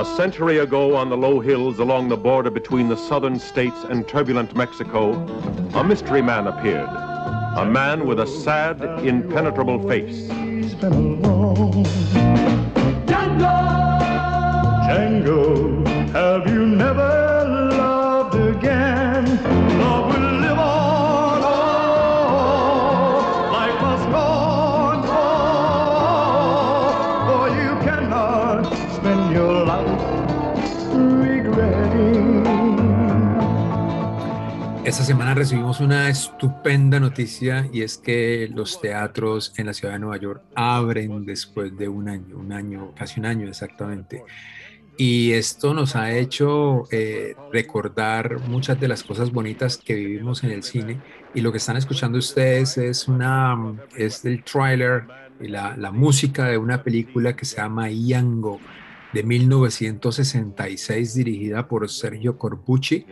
[0.00, 4.08] A century ago, on the low hills along the border between the southern states and
[4.08, 5.12] turbulent Mexico,
[5.74, 6.88] a mystery man appeared.
[6.88, 10.26] A man with a sad, impenetrable face.
[10.80, 11.84] Django,
[14.88, 15.69] Django,
[34.90, 40.00] Esta semana recibimos una estupenda noticia y es que los teatros en la ciudad de
[40.00, 44.24] Nueva York abren después de un año, un año, casi un año exactamente.
[44.96, 50.50] Y esto nos ha hecho eh, recordar muchas de las cosas bonitas que vivimos en
[50.50, 51.00] el cine.
[51.34, 53.56] Y lo que están escuchando ustedes es, una,
[53.96, 55.04] es el tráiler
[55.40, 58.58] y la, la música de una película que se llama Yango
[59.12, 63.06] de 1966 dirigida por Sergio Corbucci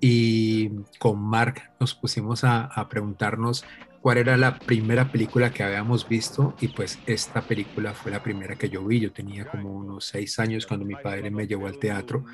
[0.00, 3.64] y con Mark nos pusimos a, preguntarnos
[4.00, 8.56] cuál era la primera película que habíamos visto y pues esta película fue la primera
[8.56, 9.00] que yo vi.
[9.00, 12.24] Yo tenía como unos seis años cuando mi padre me llevó al teatro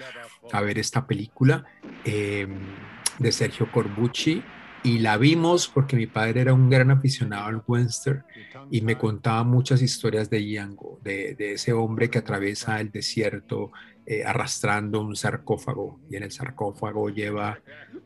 [0.52, 1.64] a ver esta película
[2.04, 2.46] eh,
[3.18, 4.42] de Sergio Corbucci
[4.84, 8.24] y la vimos porque mi padre era un gran aficionado al western
[8.70, 13.70] y me contaba muchas historias de Yango, de, de ese hombre que atraviesa el desierto
[14.06, 17.58] eh, arrastrando un sarcófago y en el sarcófago lleva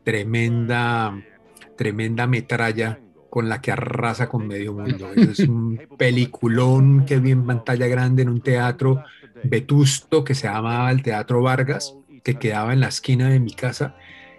[0.03, 1.19] tremenda,
[1.75, 5.11] tremenda metralla con la que arrasa con medio mundo.
[5.13, 9.03] Es un peliculón que vi en pantalla grande en un teatro
[9.43, 13.95] vetusto que se llamaba el Teatro Vargas, que quedaba en la esquina de mi casa.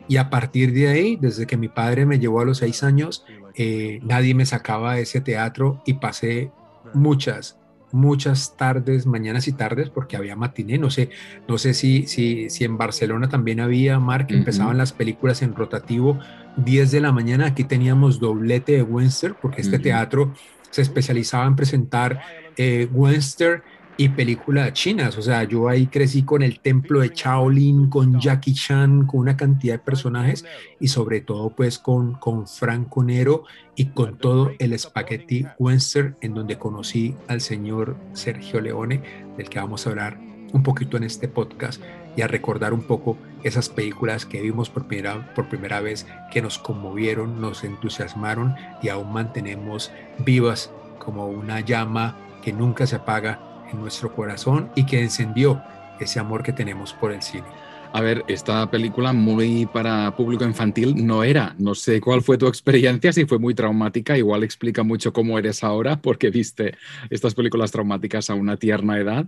[0.08, 3.24] Y a partir de ahí, desde que mi padre me llevó a los seis años,
[3.54, 6.50] eh, nadie me sacaba de ese teatro y pasé
[6.94, 7.58] muchas,
[7.92, 10.78] muchas tardes, mañanas y tardes, porque había matiné.
[10.78, 11.10] No sé,
[11.46, 14.38] no sé si, si, si en Barcelona también había, Mark, uh -huh.
[14.38, 16.18] empezaban las películas en rotativo
[16.56, 17.46] 10 de la mañana.
[17.46, 19.82] Aquí teníamos doblete de Western, porque este uh -huh.
[19.82, 20.34] teatro
[20.70, 22.20] se especializaba en presentar
[22.56, 23.62] eh, Western
[23.98, 25.18] y películas chinas.
[25.18, 29.36] O sea, yo ahí crecí con el templo de Shaolin, con Jackie Chan, con una
[29.36, 30.46] cantidad de personajes
[30.80, 33.42] y sobre todo pues con, con Franco Nero
[33.74, 39.02] y con todo el spaghetti western en donde conocí al señor Sergio Leone,
[39.36, 40.18] del que vamos a hablar
[40.52, 41.82] un poquito en este podcast
[42.16, 46.40] y a recordar un poco esas películas que vimos por primera, por primera vez, que
[46.40, 49.90] nos conmovieron, nos entusiasmaron y aún mantenemos
[50.24, 50.70] vivas
[51.00, 55.62] como una llama que nunca se apaga en nuestro corazón y que encendió
[56.00, 57.46] ese amor que tenemos por el cine.
[57.90, 61.54] A ver, esta película muy para público infantil no era.
[61.58, 64.16] No sé cuál fue tu experiencia, si fue muy traumática.
[64.18, 66.76] Igual explica mucho cómo eres ahora, porque viste
[67.08, 69.26] estas películas traumáticas a una tierna edad.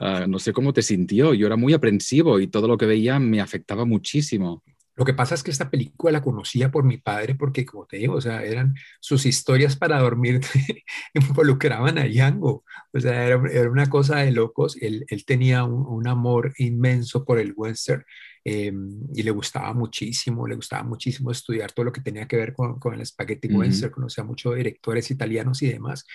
[0.00, 1.34] Uh, no sé cómo te sintió.
[1.34, 4.62] Yo era muy aprensivo y todo lo que veía me afectaba muchísimo.
[4.98, 7.98] Lo que pasa es que esta película la conocía por mi padre porque, como te
[7.98, 10.40] digo, o sea, eran sus historias para dormir
[11.14, 12.64] involucraban a Yango.
[12.92, 14.76] O sea, era, era una cosa de locos.
[14.80, 18.04] Él, él tenía un, amor inmenso por el western
[18.50, 18.72] eh,
[19.14, 22.78] y le gustaba muchísimo, le gustaba muchísimo estudiar todo lo que tenía que ver con,
[22.78, 23.58] con el spaghetti uh -huh.
[23.58, 26.06] western, conocía mucho directores italianos y demás.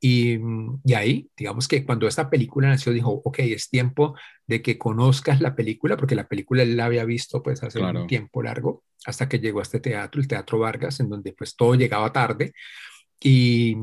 [0.00, 0.38] Y,
[0.84, 4.14] y, ahí, digamos que cuando esta película nació, dijo, ok, es tiempo
[4.46, 8.02] de que conozcas la película, porque la película él la había visto pues hace claro.
[8.02, 11.56] un tiempo largo, hasta que llegó a este teatro, el Teatro Vargas, en donde pues
[11.56, 12.52] todo llegaba tarde.
[13.22, 13.76] Y,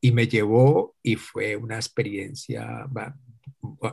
[0.00, 2.88] y me llevó y fue una experiencia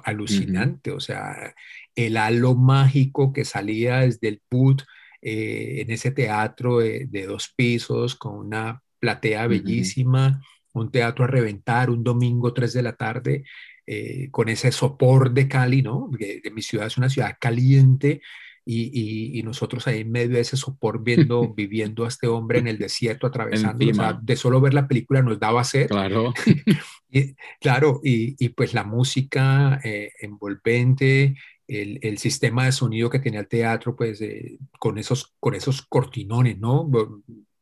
[0.06, 0.98] alucinante, uh -huh.
[0.98, 1.54] o sea,
[1.98, 4.84] el halo mágico que salía desde el put
[5.22, 10.82] eh, en ese teatro de, de, dos pisos con una platea bellísima, uh -huh.
[10.82, 13.44] un teatro a reventar, un domingo 3 de la tarde,
[13.88, 16.10] eh, con ese sopor de Cali, ¿no?
[16.18, 18.22] De, de mi ciudad es una ciudad caliente,
[18.64, 22.60] y, y, y, nosotros ahí en medio de ese sopor viendo, viviendo a este hombre
[22.60, 25.88] en el desierto, atravesando, o sea, de solo ver la película nos daba sed.
[25.88, 26.34] Claro.
[27.10, 31.36] y, claro, y, y, pues la música eh, envolvente,
[31.68, 35.82] el, el, sistema de sonido que tenía el teatro, pues eh, con, esos, con esos
[35.82, 36.90] cortinones, ¿no?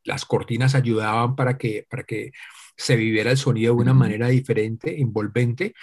[0.04, 2.31] Las cortinas ayudaban para que, para que
[2.78, 5.74] se viviera el sonido de una manera diferente, envolvente.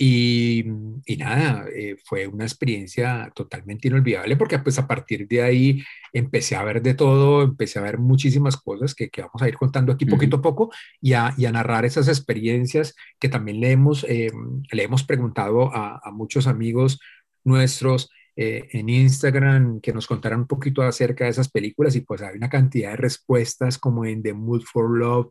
[0.00, 0.64] Y,
[1.06, 5.82] y nada, eh, fue una experiencia totalmente inolvidable porque pues a partir de ahí
[6.12, 9.56] empecé a ver de todo, empecé a ver muchísimas cosas que, que vamos a ir
[9.56, 10.40] contando aquí poquito uh -huh.
[10.40, 10.70] a poco
[11.00, 14.30] y a, y a, narrar esas experiencias que también le hemos, eh,
[14.70, 17.00] le hemos preguntado a, a muchos amigos
[17.44, 22.22] nuestros eh, en Instagram que nos contaran un poquito acerca de esas películas y pues
[22.22, 25.30] hay una cantidad de respuestas como en The Mood for Love,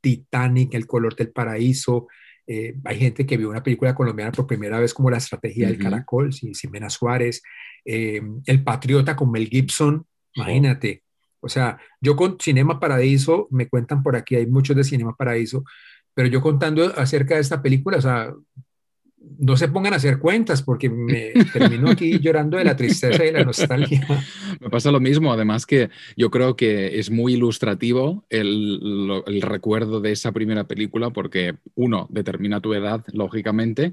[0.00, 2.06] Titanic, El color del paraíso,
[2.46, 5.78] eh, hay gente que vio una película colombiana por primera vez como La Estrategia del
[5.78, 7.42] Caracol, sin, Mena Suárez,
[7.84, 11.02] eh, El Patriota con Mel Gibson, imagínate.
[11.40, 15.64] O sea, yo con Cinema Paradiso, me cuentan por aquí, hay muchos de Cinema Paradiso,
[16.14, 18.32] pero yo contando acerca de esta película, o sea,
[19.38, 23.32] no se pongan a hacer cuentas porque me termino aquí llorando de la tristeza y
[23.32, 24.06] la nostalgia.
[24.60, 30.00] Me pasa lo mismo, además que yo creo que es muy ilustrativo el, el, recuerdo
[30.00, 33.92] de esa primera película porque uno determina tu edad, lógicamente,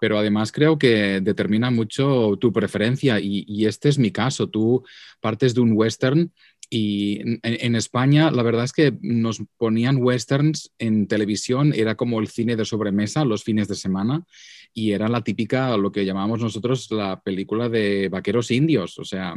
[0.00, 4.48] pero además creo que determina mucho tu preferencia y, y este es mi caso.
[4.48, 4.84] Tú
[5.20, 6.30] partes de un western
[6.74, 12.28] y en, España, la verdad es que nos ponían westerns en televisión, era como el
[12.28, 14.24] cine de sobremesa los fines de semana,
[14.72, 19.34] y era la típica, lo que llamamos nosotros la película de vaqueros indios, o sea,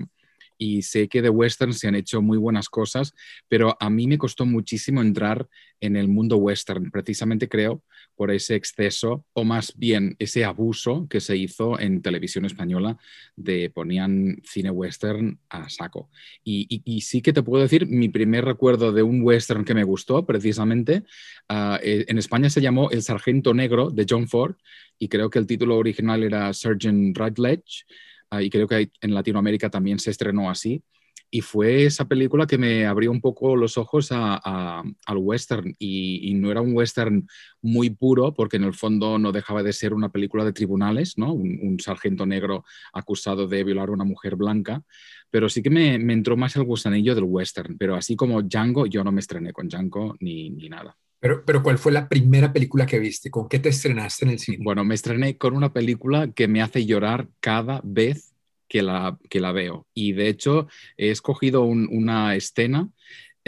[0.57, 3.13] y sé que de western se han hecho muy buenas cosas,
[3.47, 5.47] pero a mí me costó muchísimo entrar
[5.81, 7.83] en el mundo western, precisamente creo
[8.15, 12.97] por ese exceso o más bien ese abuso que se hizo en televisión española
[13.35, 16.09] de ponían cine western a saco.
[16.43, 20.25] Y, sí que te puedo decir, mi primer recuerdo de un western que me gustó
[20.25, 21.03] precisamente,
[21.49, 24.55] ah, eh, en España se llamó El Sargento Negro de John Ford
[24.97, 27.85] y creo que el título original era Sergeant Rutledge.
[28.35, 30.83] Ah, y creo que en Latinoamérica también se estrenó así.
[31.31, 35.75] Y fue esa película que me abrió un poco los ojos al western.
[35.79, 37.27] Y, no era un western
[37.61, 41.33] muy puro, porque en el fondo no dejaba de ser una película de tribunales, ¿no?
[41.33, 44.83] Un, sargento negro acusado de violar a una mujer blanca.
[45.31, 47.77] Pero sí que me, entró más el gusanillo del western.
[47.77, 50.97] Pero así como Django, yo no me estrené con Django ni, ni nada.
[51.19, 53.31] Pero, pero ¿cuál fue la primera película que viste?
[53.31, 54.57] ¿Con qué te estrenaste en el cine?
[54.61, 58.33] Bueno, me estrené con una película que me hace llorar cada vez
[58.67, 59.87] que la, veo.
[59.93, 60.67] Y de hecho,
[60.97, 62.89] he escogido una escena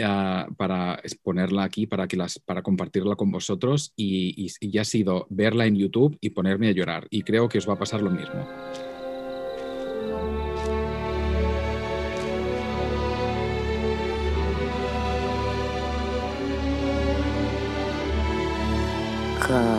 [0.02, 5.66] ah, para ponerla aquí, para, que las, para compartirla con vosotros y ha sido verla
[5.66, 7.06] en YouTube y ponerme a llorar.
[7.10, 8.46] Y creo que os va a pasar lo mismo.
[19.48, 19.77] Come.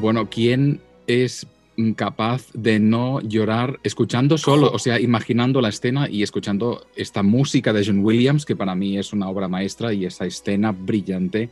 [0.00, 1.46] Bueno, ¿quién es
[1.96, 7.72] capaz de no llorar escuchando solo, o sea, imaginando la escena y escuchando esta música
[7.72, 11.50] de John Williams, que para mí es una obra maestra, y esa escena brillante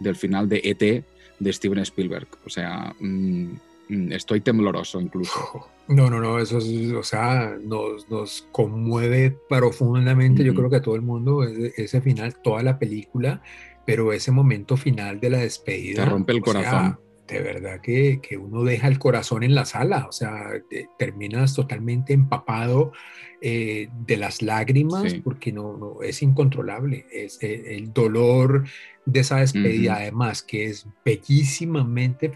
[0.00, 1.04] del final de ET
[1.38, 2.26] de Steven Spielberg.
[2.44, 3.52] O sea, mm,
[3.88, 5.68] mm, estoy tembloroso incluso.
[5.86, 10.82] No, no, no, eso es, o sea, nos, nos conmueve profundamente, yo creo que a
[10.82, 13.42] todo el mundo, ese, final, toda la película,
[13.86, 16.04] pero ese momento final de la despedida.
[16.04, 20.06] Te rompe el corazón de verdad que, que, uno deja el corazón en la sala,
[20.08, 20.50] o sea,
[20.98, 22.92] terminas totalmente empapado
[23.40, 28.64] eh, de las lágrimas porque no, no, es incontrolable, es eh, el dolor
[29.06, 32.30] de esa despedida, además que es bellísimamente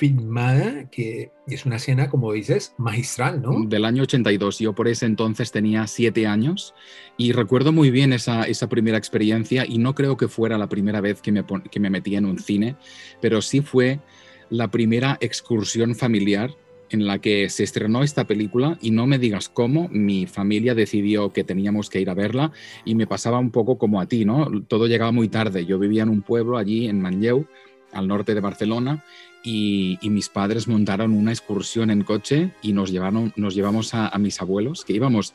[0.00, 3.66] filmada, que es una escena, como dices, magistral, ¿no?
[3.66, 4.58] Del año 82.
[4.58, 6.74] Yo por ese entonces tenía siete años
[7.18, 11.02] y recuerdo muy bien esa, esa primera experiencia y no creo que fuera la primera
[11.02, 12.76] vez que me, que me metí en un cine,
[13.20, 14.00] pero sí fue
[14.48, 16.56] la primera excursión familiar
[16.88, 21.30] en la que se estrenó esta película y no me digas cómo, mi familia decidió
[21.34, 22.52] que teníamos que ir a verla
[22.86, 24.50] y me pasaba un poco como a ti, ¿no?
[24.66, 25.66] Todo llegaba muy tarde.
[25.66, 27.46] Yo vivía en un pueblo allí en Manlleu,
[27.92, 29.04] al norte de Barcelona,
[29.42, 34.40] y, mis padres montaron una excursión en coche y nos, llevaron, nos llevamos a, mis
[34.40, 35.34] abuelos, que íbamos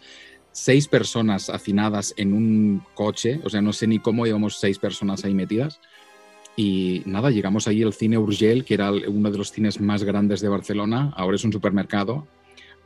[0.51, 5.25] seis personas hacinadas en un coche, o sea, no sé ni cómo íbamos seis personas
[5.25, 5.79] ahí metidas.
[6.55, 10.39] Y nada, llegamos ahí al cine Urgel, que era uno de los cines más grandes
[10.39, 12.27] de Barcelona, ahora es un supermercado,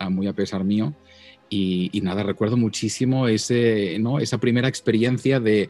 [0.10, 0.94] muy a pesar mío.
[1.50, 4.20] Y, y nada, recuerdo muchísimo ese, ¿no?
[4.20, 5.70] esa primera experiencia de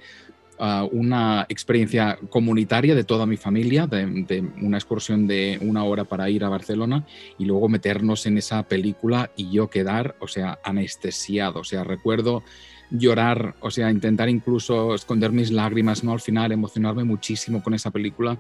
[0.92, 6.44] una experiencia comunitaria de toda mi familia, de, una excursión de una hora para ir
[6.44, 7.06] a Barcelona
[7.38, 11.62] y luego meternos en esa película y yo quedar, o sea, anestesiado.
[11.62, 12.44] O sea, recuerdo
[12.92, 16.12] llorar, o sea, intentar incluso esconder mis lágrimas, ¿no?
[16.12, 18.39] Al final, emocionarme muchísimo con esa película.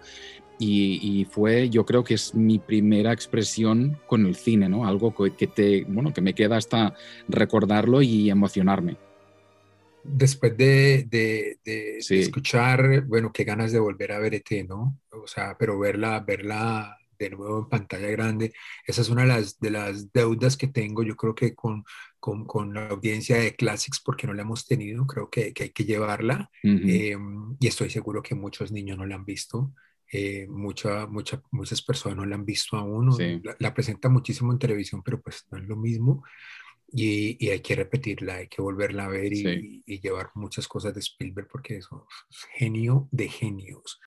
[0.61, 4.85] Y, y, fue, yo creo que es mi primera expresión con el cine, ¿no?
[4.85, 6.95] Algo que, te, bueno, que me queda hasta
[7.29, 8.97] recordarlo y emocionarme.
[10.03, 14.99] Después de, de, de, escuchar, bueno, qué ganas de volver a ver ET, ¿no?
[15.11, 18.53] O sea, pero verla, verla de nuevo en pantalla grande,
[18.87, 21.83] esa es una de las, de las deudas que tengo, yo creo que con,
[22.19, 25.69] con, con la audiencia de Classics, porque no la hemos tenido, creo que, que hay
[25.71, 29.73] que llevarla, em, y estoy seguro que muchos niños no la han visto.
[30.11, 34.57] Eh, mucha, mucha, muchas personas no la han visto aún, la, la, presenta muchísimo en
[34.57, 36.23] televisión, pero pues no es lo mismo.
[36.91, 40.93] Y, y, hay que repetirla, hay que volverla a ver y, y, llevar muchas cosas
[40.93, 42.01] de Spielberg porque es un
[42.57, 43.99] genio de genios.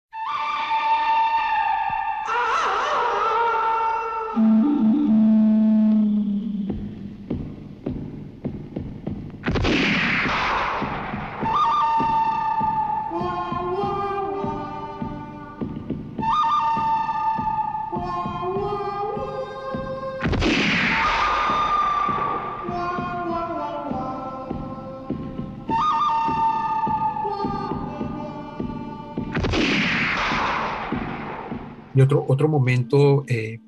[32.02, 33.60] Y otro, otro momento, eh,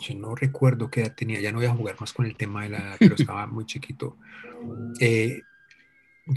[0.00, 2.62] yo no recuerdo qué edad tenía, ya no voy a jugar más con el tema
[2.62, 4.16] de la edad, pero estaba muy chiquito.
[5.00, 5.42] Eh,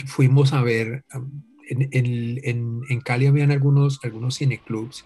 [0.07, 1.05] fuimos a ver,
[1.69, 1.87] en,
[2.43, 5.05] en, en, Cali habían algunos, algunos cineclubs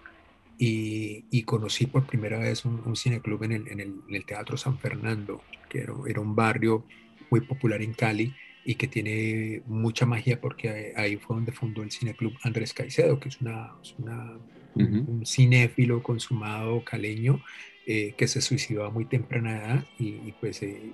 [0.57, 4.25] y, y conocí por primera vez un, un cineclub en el, en, el, en el,
[4.25, 6.85] Teatro San Fernando, que era, era, un barrio
[7.29, 8.33] muy popular en Cali
[8.65, 13.29] y que tiene mucha magia porque ahí fue donde fundó el cineclub Andrés Caicedo, que
[13.29, 14.39] es una, es una
[14.75, 17.41] un cinéfilo consumado caleño
[17.87, 20.91] eh, que se suicidó a muy temprana edad y, pues eh,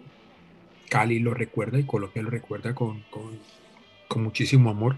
[0.90, 3.38] Cali lo recuerda y Colombia lo recuerda con, con,
[4.08, 4.98] con, muchísimo amor.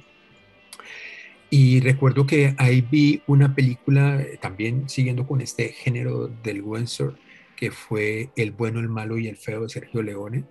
[1.49, 7.17] Y recuerdo que ahí vi una película eh, también siguiendo con este género del western
[7.55, 10.45] que fue El bueno, el malo y el feo de Sergio Leone.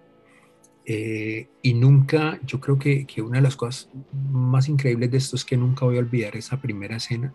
[1.62, 5.44] y nunca, yo creo que, que, una de las cosas más increíbles de esto es
[5.44, 7.32] que nunca voy a olvidar esa primera escena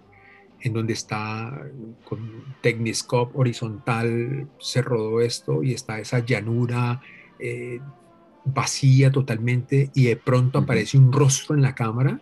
[0.64, 1.62] en donde está
[2.06, 7.02] con Techniscope horizontal, se rodó esto y está esa llanura
[7.38, 7.82] eh,
[8.46, 12.22] vacía totalmente y de pronto aparece un rostro en la cámara,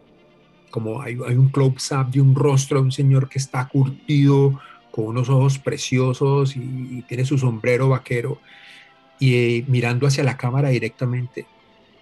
[0.72, 5.06] como hay, hay un close-up de un rostro de un señor que está curtido con
[5.06, 8.40] unos ojos preciosos y, tiene su sombrero vaquero
[9.20, 11.46] y eh, mirando hacia la cámara directamente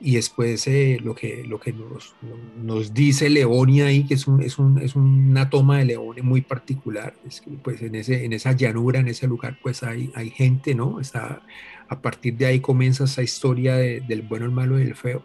[0.02, 4.58] y después eh, lo que, lo que nos, dice Leonia ahí, que es, un, es,
[4.58, 8.54] un, es, una toma de Leone muy particular, es que pues en, ese, en esa
[8.54, 11.00] llanura, en ese lugar, pues hay, hay gente, ¿no?
[11.00, 11.42] Está,
[11.90, 15.24] a partir de ahí comienza esa historia del bueno, el malo y el feo,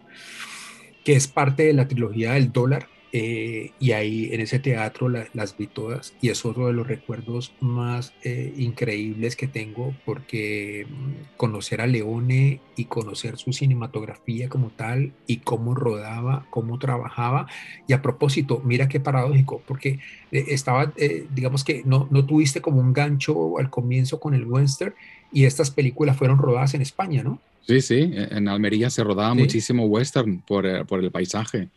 [1.05, 5.57] que es parte de la trilogía del dólar, eh, y ahí en ese teatro las
[5.57, 11.37] vi todas y es otro de los recuerdos más eh, increíbles que tengo porque mm,
[11.37, 17.47] conocer a Leone y conocer su cinematografía como tal y cómo rodaba, cómo trabajaba.
[17.87, 20.01] Y a propósito, mira qué paradójico, porque
[20.33, 20.93] eh, estaba,
[21.37, 24.93] digamos que no, no tuviste como un gancho al comienzo con el western
[25.33, 27.39] y estas películas fueron rodadas en España, ¿no?
[27.65, 31.69] Sí, sí, en Almería se rodaba muchísimo western por, por el paisaje.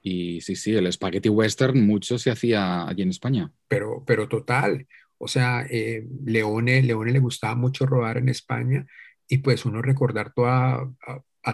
[0.00, 3.52] Y sí, sí, el spaghetti western mucho se hacía allí en España.
[3.68, 4.86] Pero, pero total,
[5.18, 8.86] o sea, eh, Leone, Leone le gustaba mucho rodar en España
[9.26, 10.88] y pues uno recordar toda,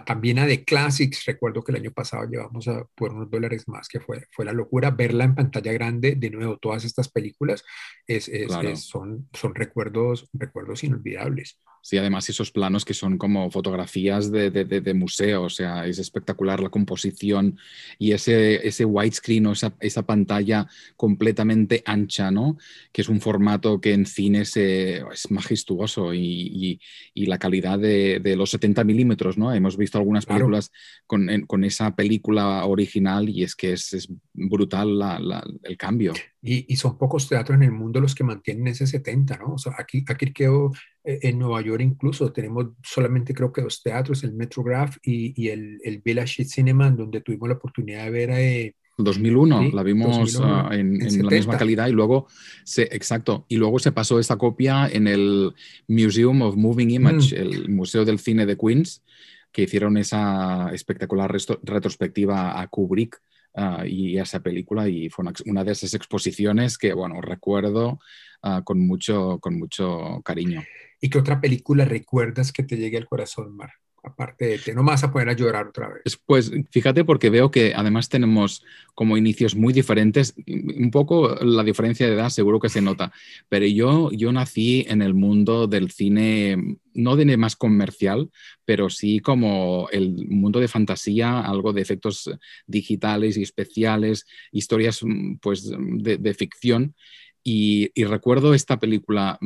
[0.05, 3.87] también a The Classics, recuerdo que el año pasado llevamos a, por unos dólares más,
[3.87, 7.63] que fue, fue la locura, verla en pantalla grande, de nuevo, todas estas películas,
[8.07, 8.31] es,
[8.75, 11.59] son, son recuerdos, recuerdos inolvidables.
[11.85, 16.59] Sí, además esos planos que son como fotografías de, de, museo, o sea, es espectacular
[16.59, 17.59] la composición
[17.99, 20.65] y ese, ese widescreen o esa, esa, pantalla
[20.97, 22.57] completamente ancha, ¿no?
[22.91, 26.79] Que es un formato que en cine es majestuoso y,
[27.13, 29.53] y, la calidad de, los 70 milímetros, ¿no?
[29.53, 30.71] Hemos visto algunas películas
[31.05, 36.13] con, con, esa película original y es que es, es brutal la, el cambio.
[36.47, 39.53] Y, y, son pocos teatros en el mundo los que mantienen ese 70, ¿no?
[39.53, 40.71] O sea, aquí, aquí quedó
[41.03, 45.49] eh, en Nueva York incluso tenemos solamente creo que dos teatros, el Metrograph y, y
[45.49, 48.41] el, el, Village Cinema, donde tuvimos la oportunidad de ver a...
[48.41, 52.27] Eh, 2001, la vimos uh, en, en, la misma calidad y luego,
[52.63, 55.53] se, exacto, y luego se pasó esta copia en el
[55.87, 57.41] Museum of Moving Image, mm.
[57.41, 59.03] el Museo del Cine de Queens,
[59.51, 63.21] que hicieron esa espectacular retrospectiva a Kubrick
[63.55, 67.99] uh, y esa película y fue una, de esas exposiciones que, bueno, recuerdo
[68.43, 70.63] uh, con, mucho, con mucho cariño.
[71.01, 73.71] ¿Y qué otra película recuerdas que te llegue al corazón, Mar?
[74.05, 76.19] Aparte de que no vas a poder llorar otra vez.
[76.25, 80.35] Pues fíjate porque veo que además tenemos como inicios muy diferentes.
[80.47, 83.11] Un poco la diferencia de edad seguro que se nota,
[83.49, 88.31] pero yo, yo nací en el mundo del cine no de más comercial,
[88.63, 92.29] pero sí como el mundo de fantasía, algo de efectos
[92.65, 96.95] digitales y especiales, historias mm, pues de, ficción.
[97.43, 99.37] Y, recuerdo esta película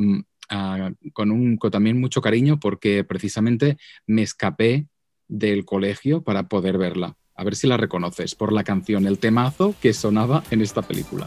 [0.50, 4.86] ah, con, un, con también mucho cariño porque precisamente me escapé
[5.28, 7.16] del colegio para poder verla.
[7.34, 11.26] A ver si la reconoces por la canción, el temazo que sonaba en esta película.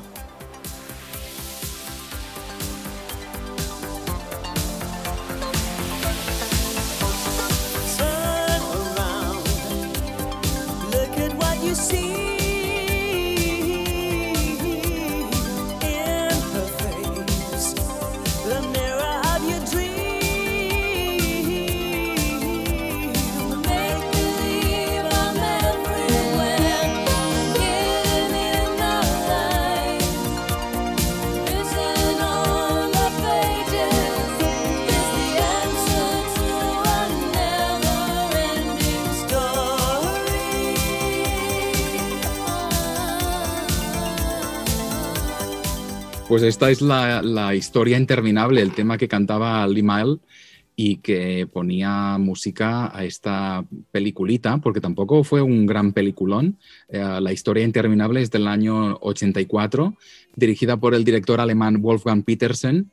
[46.34, 50.20] Pues esta es la, historia interminable, el tema que cantaba Limael
[50.76, 56.58] y que ponía música a esta peliculita, porque tampoco fue un gran peliculón.
[56.90, 59.96] Eh, la historia interminable es del año 84,
[60.36, 62.90] dirigida por el director alemán Wolfgang Petersen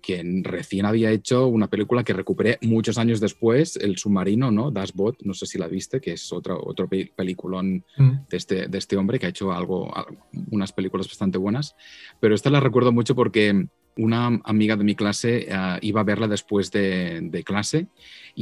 [0.00, 4.70] quien recién había hecho una película que recuperé muchos años después, El submarino, ¿no?
[4.70, 8.10] Das Boot, no sé si la viste, que es otro, otro peliculón mm.
[8.28, 9.92] de, este, de este hombre que ha hecho algo,
[10.50, 11.74] unas películas bastante buenas.
[12.20, 13.66] Pero esta la recuerdo mucho porque
[13.96, 17.86] una amiga de mi clase ah, iba a verla después de, clase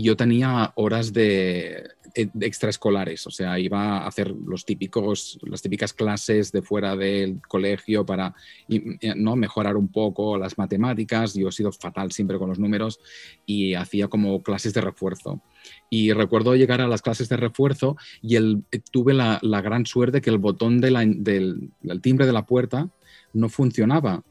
[0.02, 5.93] yo tenía horas de, eh, extraescolares, o sea, iba a hacer los típicos, las típicas
[5.93, 8.35] clases de fuera del colegio para
[8.69, 9.37] eh, ¿no?
[9.37, 11.35] mejorar un poco las matemáticas.
[11.35, 13.00] Yo he sido fatal siempre con los números
[13.47, 15.40] y hacía como clases de refuerzo.
[15.90, 18.43] Y recuerdo llegar a las clases de refuerzo y eh,
[18.90, 21.71] tuve la, gran suerte que el botón del,
[22.02, 22.88] timbre de la puerta
[23.33, 24.25] no funcionaba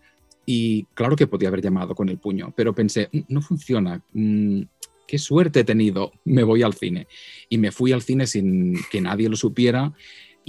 [0.45, 4.01] y claro que podía haber llamado con el puño, pero pensé, mm, no funciona.
[5.07, 7.07] Qué suerte he tenido, me voy al cine.
[7.49, 9.93] Y me fui al cine sin que nadie lo supiera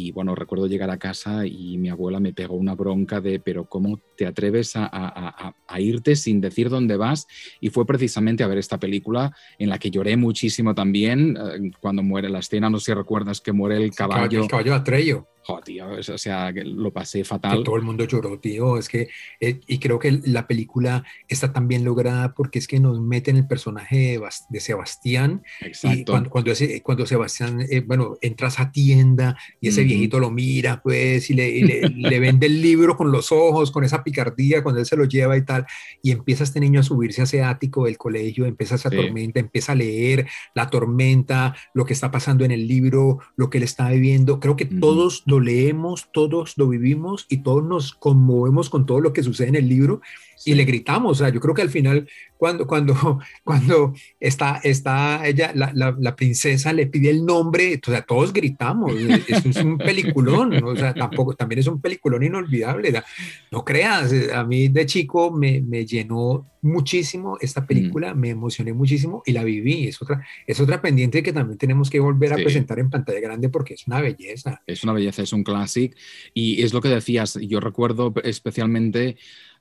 [0.00, 3.64] y bueno, recuerdo llegar a casa y mi abuela me pegó una bronca de, pero
[3.64, 7.26] ¿cómo te atreves a, irte sin decir dónde vas?
[7.60, 12.04] Y fue precisamente a ver esta película en la que lloré muchísimo también, eh, cuando
[12.04, 14.42] muere la escena, no sé si recuerdas que muere el caballo.
[14.42, 15.26] El caballo Atrello.
[15.50, 17.64] Oh, tío, o sea, lo pasé fatal.
[17.64, 18.76] todo el mundo lloró, tío.
[18.76, 19.08] Es que,
[19.40, 23.30] eh, y creo que la película está tan bien lograda porque es que nos mete
[23.30, 25.42] en el personaje de, Sebastián.
[25.62, 25.98] Exacto.
[25.98, 30.30] Y cuando, cuando, ese, cuando Sebastián, eh, bueno, entras a tienda y ese viejito lo
[30.30, 34.80] mira, pues, y, le, le, vende el libro con los ojos, con esa picardía, cuando
[34.80, 35.64] él se lo lleva y tal,
[36.02, 39.72] y empieza este niño a subirse a ese ático del colegio, empieza esa tormenta, empieza
[39.72, 43.88] a leer la tormenta, lo que está pasando en el libro, lo que él está
[43.88, 44.40] viviendo.
[44.40, 49.22] Creo que todos leemos, todos lo vivimos y todos nos conmovemos con todo lo que
[49.22, 50.00] sucede en el libro
[50.44, 51.12] y le gritamos.
[51.12, 56.16] O sea, yo creo que al final, cuando, cuando, cuando está, está ella, la, la,
[56.16, 58.92] princesa le pide el nombre, o sea, todos gritamos.
[59.26, 63.02] Eso es un peliculón, o sea, tampoco, también es un peliculón inolvidable.
[63.50, 69.22] No creas, a mí de chico me, me llenó muchísimo esta película, me emocioné muchísimo
[69.24, 69.86] y la viví.
[69.86, 73.48] Es otra, es otra pendiente que también tenemos que volver a presentar en pantalla grande
[73.48, 74.62] porque es una belleza.
[74.66, 75.96] Es una belleza, es un clásico
[76.34, 77.38] y es lo que decías.
[77.40, 79.16] Yo recuerdo especialmente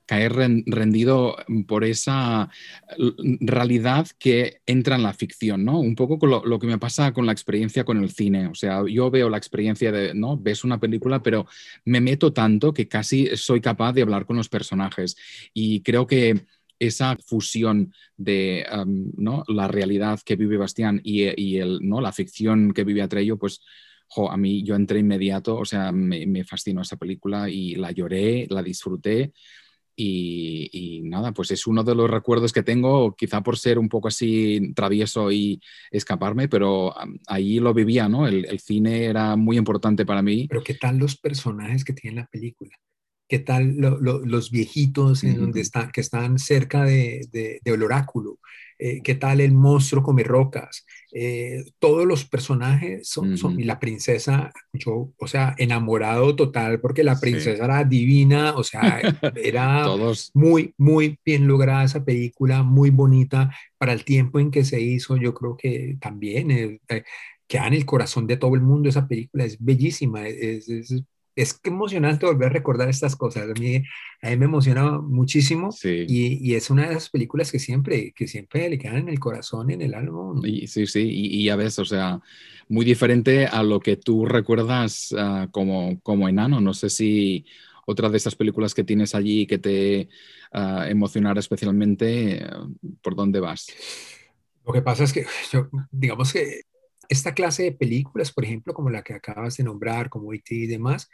[0.08, 0.34] caer
[0.66, 1.36] rendido
[1.68, 2.50] por esa
[3.42, 5.80] realidad que entra en la ficción, ¿no?
[5.80, 8.48] Un poco con lo, que me pasa con la experiencia con el cine.
[8.48, 10.38] O sea, yo veo la experiencia de, ¿no?
[10.38, 11.46] Ves una película, pero
[11.86, 15.18] me meto tanto que casi soy capaz de hablar con los personajes.
[15.54, 16.46] Y creo que
[16.80, 18.66] esa fusión de
[19.18, 19.44] ¿no?
[19.48, 22.00] la realidad que vive Bastián y, el, ¿no?
[22.00, 23.62] la ficción que vive Atrello, pues
[24.30, 28.48] a mí yo entré inmediato, o sea, me, me fascinó esa película y la lloré,
[28.50, 29.34] la disfruté.
[30.00, 34.10] Y, nada, pues es uno de los recuerdos que tengo, quizá por ser un poco
[34.10, 36.94] así travieso y escaparme, pero
[37.26, 38.28] ahí lo vivía, ¿no?
[38.28, 40.48] El, cine era muy importante para mí.
[40.48, 42.76] Pero ¿qué tal los personajes que tiene la película?
[43.28, 48.40] ¿Qué tal los viejitos en donde están, que están cerca de, del oráculo?
[48.80, 53.80] Eh, qué tal el monstruo come rocas, eh, todos los personajes son, son, y la
[53.80, 59.00] princesa, yo, o sea, enamorado total, porque la princesa era divina, o sea,
[59.36, 59.86] era
[60.34, 65.16] muy, muy bien lograda esa película, muy bonita para el tiempo en que se hizo,
[65.18, 66.80] yo creo que también eh,
[67.48, 71.04] queda en el corazón de todo el mundo esa película, es bellísima, es, es
[71.38, 73.44] que emocionante volver a recordar estas cosas.
[73.44, 73.84] A mí,
[74.22, 76.08] a mí me emociona muchísimo y,
[76.42, 79.70] y, es una de esas películas que siempre, que siempre le quedan en el corazón,
[79.70, 80.34] en el alma.
[80.44, 82.20] Y, sí, sí, y, ya ves, o sea,
[82.68, 86.60] muy diferente a lo que tú recuerdas uh, como, como enano.
[86.60, 87.46] No sé si
[87.86, 90.10] otra de esas películas que tienes allí que te
[90.54, 92.46] uh, emocionara especialmente,
[93.02, 93.68] ¿por dónde vas?
[94.66, 96.62] Lo que pasa es que yo, digamos que
[97.10, 100.56] esta clase de películas, por ejemplo, como la que acabas de nombrar, como IT e
[100.56, 101.10] y demás,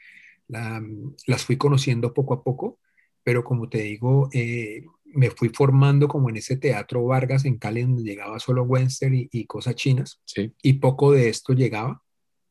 [0.47, 2.79] las fui conociendo poco a poco,
[3.23, 7.83] pero como te digo, eh, me fui formando como en ese teatro Vargas en Cali,
[7.83, 10.21] donde llegaba solo western y, cosas chinas,
[10.61, 12.01] y poco de esto llegaba,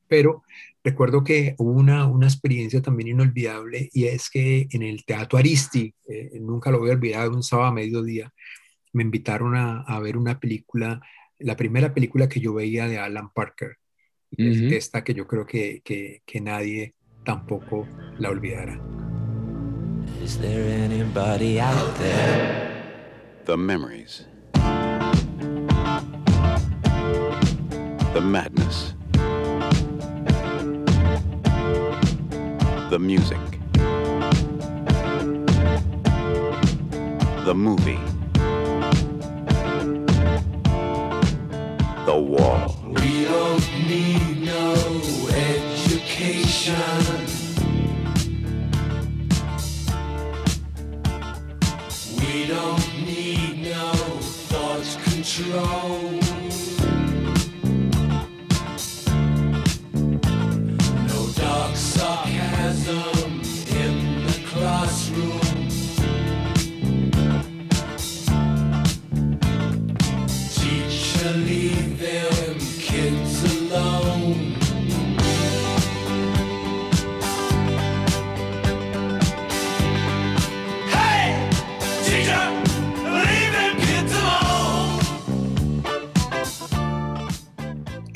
[0.08, 0.42] pero
[0.84, 5.94] recuerdo que hubo una, una, experiencia también inolvidable, y es que en el Teatro Aristi,
[6.08, 8.32] eh, nunca lo voy a olvidar, un sábado a mediodía,
[8.92, 11.00] me invitaron a, a ver una película
[11.42, 13.76] la primera película que yo veía de Alan Parker.
[14.36, 17.86] esta que yo creo que, que, que, nadie tampoco
[18.18, 18.80] la olvidará.
[20.22, 22.72] Is there anybody out there?
[23.44, 24.26] The memories.
[28.14, 28.94] The madness.
[32.90, 33.38] The music.
[37.44, 38.11] The movie.
[42.06, 42.76] The wall.
[42.84, 44.74] We don't need no
[45.30, 46.74] education.
[52.18, 53.92] We don't need no
[54.50, 56.41] thought control.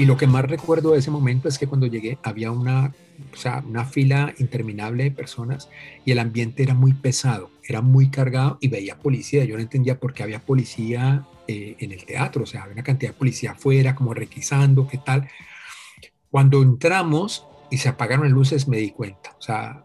[0.06, 2.94] Lo que más recuerdo de ese momento es que cuando llegué había una,
[3.32, 5.68] o sea, una fila interminable de personas
[6.04, 9.44] y el ambiente era muy pesado, era muy cargado y veía policía.
[9.44, 12.82] Yo no entendía por qué había policía eh, en el teatro, o sea, había una
[12.84, 15.28] cantidad de policía afuera, como requisando, qué tal.
[16.30, 19.84] Cuando entramos y se apagaron las luces me di cuenta, o sea,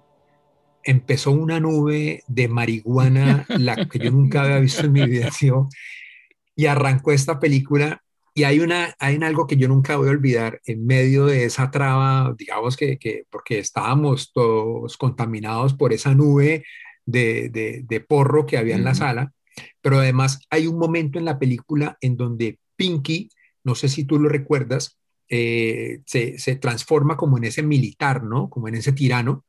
[0.83, 5.29] empezó una nube de marihuana, la que yo nunca había visto en mi vida,
[6.55, 8.03] y arrancó esta película
[8.33, 11.69] y hay, una, hay algo que yo nunca voy a olvidar en medio de esa
[11.69, 16.63] traba, digamos que, que porque estábamos todos contaminados por esa nube
[17.05, 19.33] de, de, porro que había en la sala,
[19.81, 23.29] pero además hay un momento en la película en donde Pinky,
[23.63, 28.49] no sé si tú lo recuerdas, eh, se, se, transforma como en ese militar, ¿no?
[28.49, 29.45] Como en ese tirano.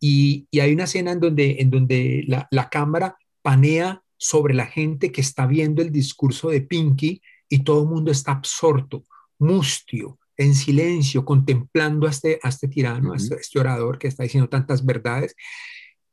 [0.00, 4.66] Y, y hay una escena en donde, en donde la, la cámara panea sobre la
[4.66, 9.04] gente que está viendo el discurso de Pinky y todo el mundo está absorto,
[9.38, 14.22] mustio, en silencio, contemplando a este, a este tirano, a este, este, orador que está
[14.22, 15.36] diciendo tantas verdades.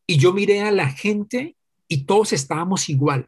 [0.06, 1.56] Y yo miré a la gente
[1.88, 3.28] y todos estábamos igual.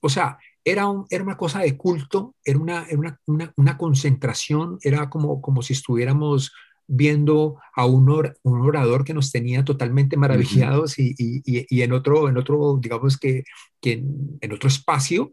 [0.00, 2.86] O sea, era, un, era una cosa de culto, era una,
[3.26, 6.52] una, una, concentración, era como, como si estuviéramos
[6.86, 8.08] viendo a un,
[8.42, 13.16] un orador que nos tenía totalmente maravillados y, y, y, en, otro, en otro, digamos
[13.16, 13.44] que,
[13.80, 14.04] que
[14.40, 15.32] en, otro espacio,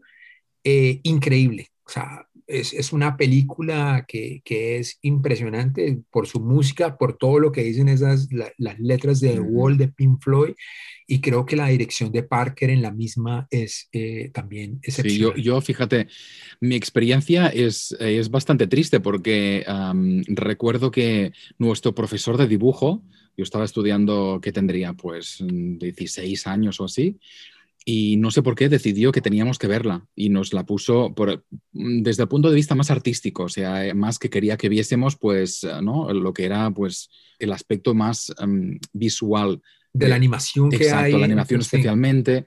[0.64, 1.69] eh, increíble.
[1.90, 7.40] O sea, es, es una película que, que, es impresionante por su música, por todo
[7.40, 10.54] lo que dicen esas las letras de The Wall de Pink Floyd
[11.08, 15.34] y creo que la dirección de Parker en la misma es eh, también excepcional.
[15.34, 16.06] Sí, yo, yo, fíjate,
[16.60, 19.64] mi experiencia es, es bastante triste porque
[20.28, 23.02] recuerdo que nuestro profesor de dibujo,
[23.36, 27.18] yo estaba estudiando que tendría pues 16 años o así,
[27.84, 31.44] y no sé por qué decidió que teníamos que verla y nos la puso por,
[31.72, 34.68] mm, desde el punto de vista más artístico, o sea, eh, más que quería que
[34.68, 36.12] viésemos pues, eh, ¿no?
[36.12, 39.62] Lo que era pues el aspecto más em, visual.
[39.92, 42.46] De, la animación que exacto, la animación especialmente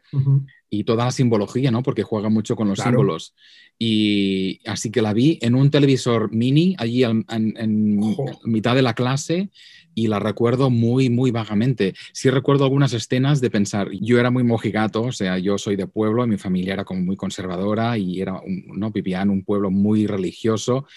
[0.73, 1.83] y toda la simbología, ¿no?
[1.83, 3.35] Porque juega mucho con los símbolos.
[3.77, 7.99] Y así que la vi en un televisor mini allí en,
[8.43, 9.51] mitad de la clase
[9.93, 11.93] y la recuerdo muy, muy vagamente.
[12.11, 15.85] Sí recuerdo algunas escenas de pensar, yo era muy mojigato, o sea, yo soy de
[15.85, 18.89] pueblo, mi familia era como muy conservadora y era, ¿no?
[18.89, 20.87] vivía en un pueblo muy religioso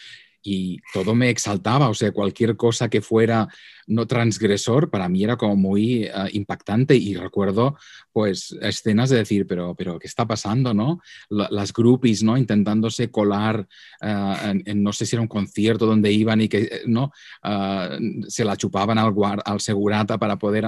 [0.42, 3.46] y todo me exaltaba, o sea, cualquier cosa que fuera
[3.86, 7.76] no transgresor, para mí era como muy eh, impactante y recuerdo
[8.12, 11.00] pues escenas de decir, pero, pero ¿qué está pasando, no?
[11.28, 12.36] La- las groupies, ¿no?
[12.38, 13.66] Intentándose colar
[14.00, 17.12] eh, en, en no sé si era un concierto donde iban y que, eh, ¿no?
[17.42, 20.64] Ah, se la chupaban al, al segurata para poder,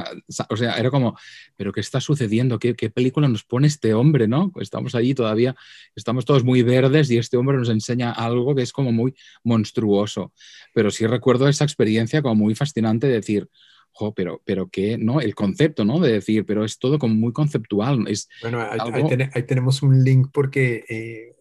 [0.50, 1.16] o sea, era como,
[1.56, 2.58] pero ¿qué está sucediendo?
[2.58, 4.52] ¿Qué, qué película nos pone este hombre, no?
[4.60, 5.56] Estamos allí todavía,
[5.96, 10.32] estamos todos muy verdes y este hombre nos enseña algo que es como muy monstruoso.
[10.74, 13.48] Pero sí recuerdo esa experiencia como muy fascinante de decir,
[13.92, 15.20] jo, pero, pero qué, ¿no?
[15.20, 15.98] El concepto, ¿no?
[16.00, 18.06] De decir, pero es todo como muy conceptual.
[18.08, 21.34] Es, Bueno, ahí, ahí Algo- tene- ahí tenemos un link porque eh,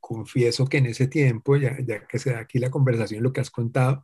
[0.00, 3.40] confieso que en ese tiempo, ya, ya que se da aquí la conversación, lo que
[3.40, 4.02] has contado,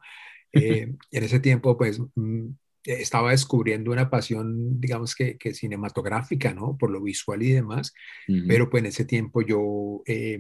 [0.53, 2.49] eh, en ese tiempo pues mm,
[2.85, 6.77] estaba descubriendo una pasión, digamos que, que cinematográfica, ¿no?
[6.79, 7.95] Por lo visual y demás,
[8.29, 10.39] ujú, pero pues en ese tiempo yo eh,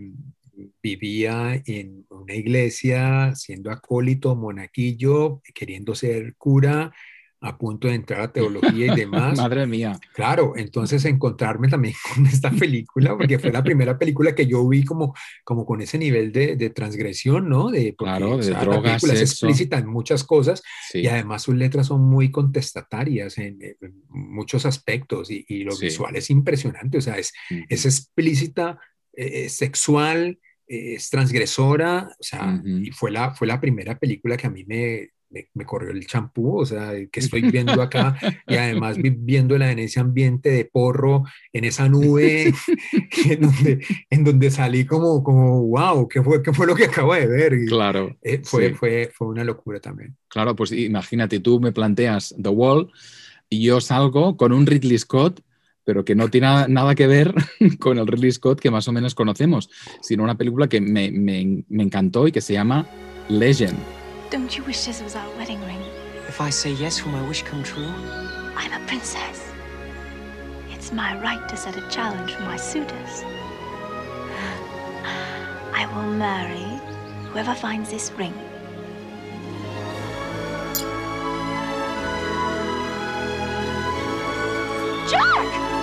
[0.82, 6.92] vivía en una iglesia siendo acólito, monaquillo, queriendo ser cura,
[7.42, 9.36] a punto de entrar a teología y demás.
[9.36, 10.00] Madre mía.
[10.14, 14.84] Claro, entonces encontrarme también con esta película, porque fue la primera película que yo vi
[14.84, 15.14] como,
[15.44, 17.70] como con ese nivel de, de transgresión, ¿no?
[17.70, 21.00] De, porque, Claro, o de sea, la drogas, película es explícita en muchas cosas Sí.
[21.00, 25.86] y además sus letras son muy contestatarias en, en muchos aspectos y, y lo Sí.
[25.86, 27.60] visual es impresionante, o sea, es, Ujú.
[27.68, 28.78] es explícita,
[29.12, 34.36] eh, es sexual, eh, es transgresora, o sea, y fue la, fue la primera película
[34.36, 38.16] que a mí me, me, me corrió el champú, o sea, que estoy viendo acá
[38.48, 42.52] y además vi- viéndola en ese ambiente de porro, en esa nube,
[43.30, 47.14] en donde, en donde salí como, como, wow, ¿qué fue, qué fue lo que acabo
[47.14, 47.54] de ver?
[47.54, 48.16] Y, Claro.
[48.22, 48.74] eh, fue, sí.
[48.74, 50.16] fue, fue una locura también.
[50.28, 52.90] Claro, pues imagínate, tú me planteas The Wall
[53.48, 55.40] y yo salgo con un Ridley Scott,
[55.86, 57.32] pero que no tiene nada- que ver
[57.78, 59.70] con el Ridley Scott que más o menos conocemos,
[60.02, 62.84] sino una película que me, me- me encantó y que se llama
[63.28, 63.78] Legend.
[64.30, 65.78] Don't you wish this was our wedding ring?
[66.28, 67.86] If I say yes, will my wish come true?
[68.56, 69.44] I'm a princess.
[70.74, 73.22] It's my right to set a challenge for my suitors.
[75.72, 76.66] I will marry
[77.30, 78.34] whoever finds this ring.
[85.08, 85.75] Jack!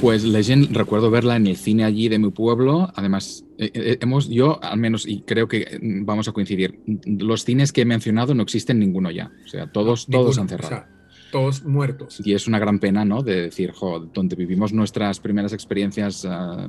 [0.00, 2.92] Pues Legend, recuerdo verla en el cine allí de mi pueblo.
[2.94, 7.44] Además, eh, eh, hemos, yo al menos, y creo que mm, vamos a coincidir, los
[7.44, 9.32] cines que he mencionado no existen ninguno ya.
[9.44, 10.66] O sea, todos, todos han cerrado.
[10.66, 10.97] o sea,
[11.30, 12.20] todos muertos.
[12.24, 13.22] Y es una gran pena, ¿no?
[13.22, 16.66] De decir, jo, donde vivimos nuestras primeras experiencias ah,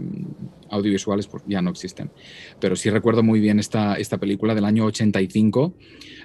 [0.69, 2.11] audiovisuales, pues ya no existen.
[2.59, 5.73] Pero sí recuerdo muy bien esta, esta película del año 85.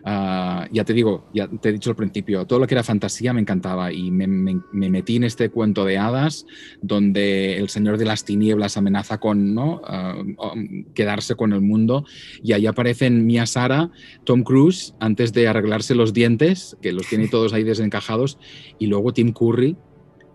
[0.05, 3.33] Ah, ya te digo, ya te he dicho al principio, todo lo que era fantasía
[3.33, 6.45] me encantaba y me, me- me metí en este cuento de hadas
[6.83, 9.81] donde el señor de las tinieblas amenaza con ¿no?
[9.81, 12.05] Um, quedarse con el mundo
[12.43, 13.91] y ahí aparecen Mia Sara,
[14.25, 18.24] Tom Cruise, antes de arreglarse los dientes, que los tiene todos ahí desencajados,
[18.79, 19.77] y luego Tim Curry,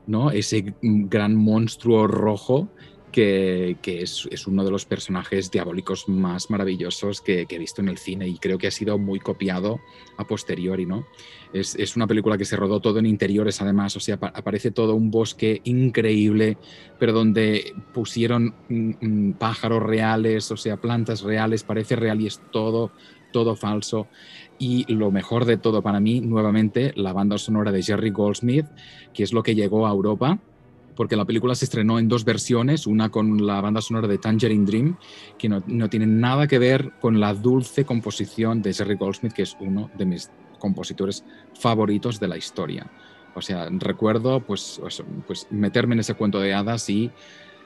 [0.08, 0.32] ¿no?
[0.32, 2.70] ese gran monstruo rojo
[3.12, 7.90] que, que es, es uno de los personajes diabólicos más maravillosos que, he visto en
[7.90, 9.80] el cine y creo que ha sido muy copiado
[10.18, 10.86] a posteriori.
[10.86, 11.06] ¿no?
[11.54, 14.72] Es, es una película que se rodó todo en interiores además, o sea, apa- aparece
[14.72, 16.58] todo un bosque increíble,
[17.00, 22.40] pero donde pusieron mm, mm, pájaros reales, o sea, plantas reales, parece real y es
[22.52, 22.92] todo,
[23.32, 24.08] todo falso.
[24.60, 28.66] Y lo mejor de todo para mí, nuevamente, la banda sonora de Jerry Goldsmith,
[29.14, 30.38] que es lo que llegó a Europa,
[30.96, 34.66] porque la película se estrenó en dos versiones, una con la banda sonora de Tangerine
[34.66, 34.98] Dream,
[35.38, 39.44] que no, no tiene nada que ver con la dulce composición de Jerry Goldsmith, que
[39.44, 42.92] es uno de mis compositores favoritos de la historia.
[43.36, 47.10] O sea, recuerdo pues, eso, pues meterme en ese cuento de hadas y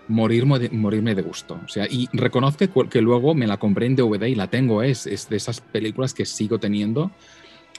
[0.07, 1.59] morirme de, morirme de gusto.
[1.65, 4.83] O sea, y reconozco que, que luego me la compré en DVD y la tengo,
[4.83, 7.11] es, es de esas películas que sigo teniendo.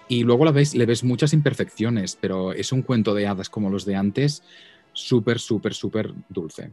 [0.09, 3.71] Y luego la ves, le ves muchas imperfecciones, pero es un cuento de hadas como
[3.71, 4.43] los de antes,
[4.93, 6.73] súper, súper, súper dulce.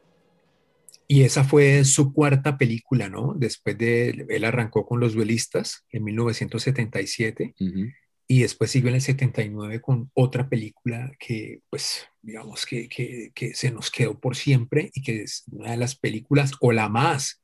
[1.08, 3.34] Y esa fue su cuarta película, ¿no?
[3.38, 7.90] Después de, él arrancó con Los Duelistas en 1977 Ujú.
[8.28, 13.54] y después siguió en el 79 con otra película que, pues, digamos que, que, que
[13.54, 17.42] se nos quedó por siempre y que es una de las películas o la más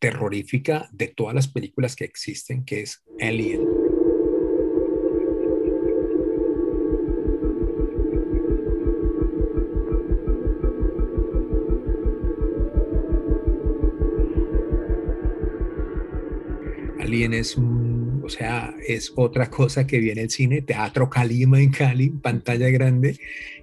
[0.00, 3.66] terrorífica de todas las películas que existen, que es Alien.
[17.00, 17.56] Alien es
[18.26, 23.16] O sea, es otra cosa que viene el cine, Teatro Calima en Cali, pantalla grande,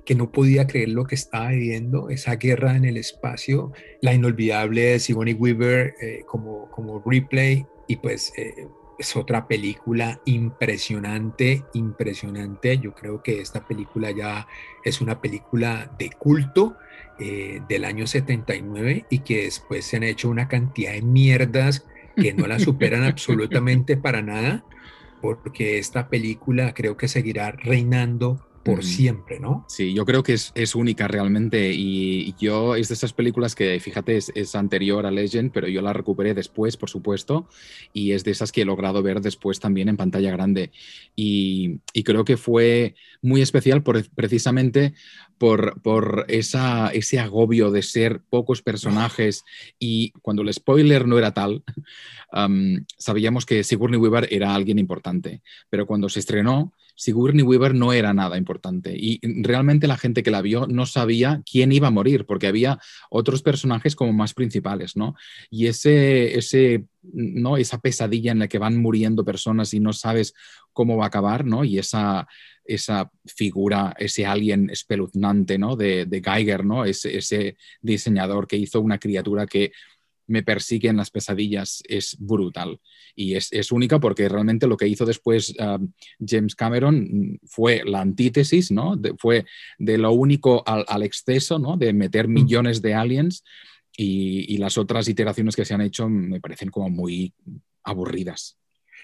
[0.05, 4.97] que no podía creer lo que estaba viviendo, esa guerra en el espacio, la inolvidable
[4.99, 12.77] Sigourney Weaver eh, como, como replay y pues eh, es otra película impresionante, impresionante.
[12.77, 14.47] Yo creo que esta película ya
[14.85, 16.77] es una película de culto
[17.19, 22.33] eh, del año 79 y que después se han hecho una cantidad de mierdas que
[22.33, 24.65] no la superan absolutamente para nada,
[25.21, 29.65] porque esta película creo que seguirá reinando por siempre, ¿no?
[29.67, 33.79] Sí, yo creo que es, es única realmente y yo es de esas películas que,
[33.79, 37.47] fíjate, es, es anterior a Legend, pero yo la recuperé después, por supuesto,
[37.91, 40.71] y es de esas que he logrado ver después también en pantalla grande.
[41.15, 44.93] Y, y creo que fue muy especial por, precisamente
[45.37, 49.43] por, por esa, ese agobio de ser pocos personajes
[49.79, 51.63] y cuando el spoiler no era tal,
[52.31, 57.91] am, sabíamos que Sigourney Weaver era alguien importante, pero cuando se estrenó, Sigourney Weaver no
[57.91, 61.91] era nada importante y realmente la gente que la vio no sabía quién iba a
[61.91, 65.15] morir porque había otros personajes como más principales, ¿no?
[65.49, 67.57] Y ese, ese, ¿no?
[67.57, 70.33] esa pesadilla en la que van muriendo personas y no sabes
[70.71, 71.63] cómo va a acabar, ¿no?
[71.63, 72.27] Y esa,
[72.65, 75.75] esa figura, ese alien espeluznante, ¿no?
[75.75, 76.85] De, de Geiger, ¿no?
[76.85, 79.71] Ese, ese diseñador que hizo una criatura que
[80.27, 82.79] me persigue en las pesadillas es brutal
[83.15, 85.85] y es, es única porque realmente lo que hizo después uh,
[86.25, 88.95] James Cameron mm, fue la antítesis, ¿no?
[88.95, 89.45] De, fue
[89.77, 91.77] de lo único al, al, exceso, ¿no?
[91.77, 93.43] De meter millones de aliens
[93.95, 97.33] y, y, las otras iteraciones que se han hecho me parecen como muy
[97.83, 98.57] aburridas.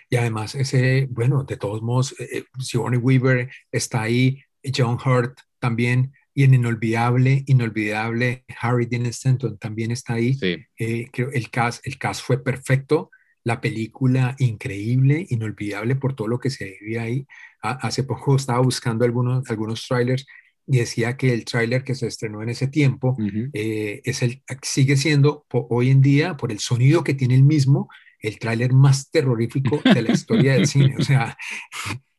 [0.09, 4.41] Y además ese, bueno, de todos modos, eh, Sigourney Weaver está ahí,
[4.75, 10.33] John Hurt también, y en inolvidable, inolvidable, Harry Dean Stanton también está ahí.
[10.35, 10.57] Sí.
[10.77, 13.11] Eh, creo el cast, el cast fue perfecto,
[13.43, 17.25] la película increíble, inolvidable por todo lo que se vive ahí.
[17.61, 20.25] A, hace poco estaba buscando algunos, algunos trailers
[20.67, 23.49] y decía que el tráiler que se estrenó en ese tiempo Uh -huh.
[23.53, 27.89] eh, es el, sigue siendo hoy en día, por el sonido que tiene el mismo,
[28.21, 30.95] el tráiler más terrorífico de la historia del cine.
[30.99, 31.37] O sea,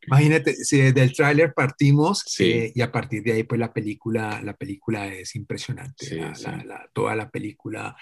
[0.07, 2.45] Imagínate, si desde el tráiler partimos Sí.
[2.51, 6.07] eh, y a partir de ahí, pues la película, la película es impresionante.
[6.07, 6.45] Sí, La- sí.
[6.47, 7.95] la- la- toda la película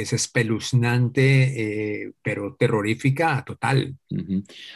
[0.00, 3.96] es espeluznante, eh, pero terrorífica total.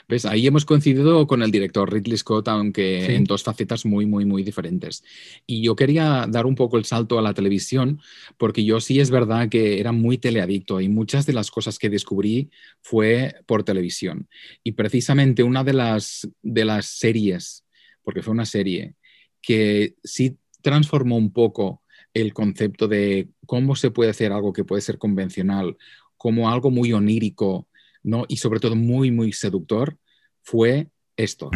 [0.08, 0.24] ¿Ves?
[0.26, 3.12] Ahí hemos coincidido con el director Ridley Scott, aunque Sí.
[3.14, 5.02] en dos facetas muy, muy, muy diferentes.
[5.46, 8.00] Y yo quería dar un poco el salto a la televisión,
[8.38, 11.90] porque yo sí es verdad que era muy teleadicto y muchas de las cosas que
[11.90, 14.28] descubrí fue por televisión.
[14.64, 17.64] Y precisamente una de las, de las series,
[18.02, 18.94] porque fue una serie,
[19.42, 21.82] que sí transformó un poco
[22.14, 25.76] el concepto de cómo se puede hacer algo que puede ser convencional,
[26.16, 27.68] como algo muy onírico,
[28.02, 28.24] ¿no?
[28.28, 29.96] Y sobre todo muy, muy seductor,
[30.42, 31.50] fue esto.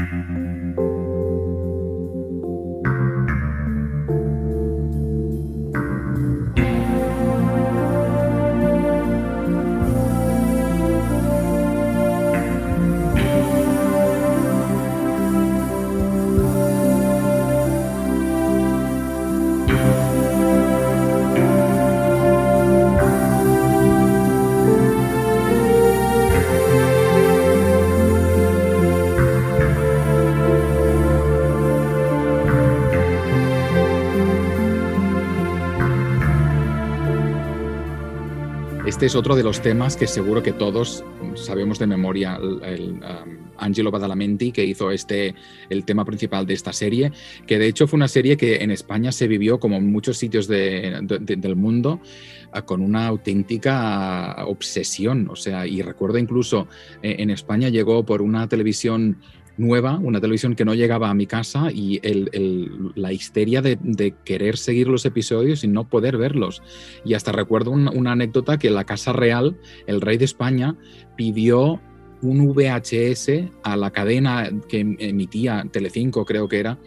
[38.87, 41.03] Este es otro de los temas que seguro que todos
[41.37, 42.38] sabemos de memoria.
[42.62, 45.35] El, um, Angelo Badalamenti, que hizo este,
[45.70, 47.11] el tema principal de esta serie,
[47.47, 50.49] que de hecho fue una serie que en España se vivió, como en muchos sitios
[50.49, 52.01] de, de, del mundo,
[52.55, 55.29] uh, con una auténtica obsesión.
[55.31, 56.68] O sea, y recuerdo incluso
[57.03, 59.16] eh, en España llegó por una televisión
[59.57, 62.01] nueva, una televisión que no llegaba a mi casa y
[62.95, 66.62] la histeria de, querer seguir los episodios y no poder verlos.
[67.05, 70.77] Y hasta recuerdo una, anécdota que la Casa Real, el rey de España,
[71.17, 71.81] pidió
[72.23, 76.79] un VHS a la cadena que emitía Telecinco, creo que era,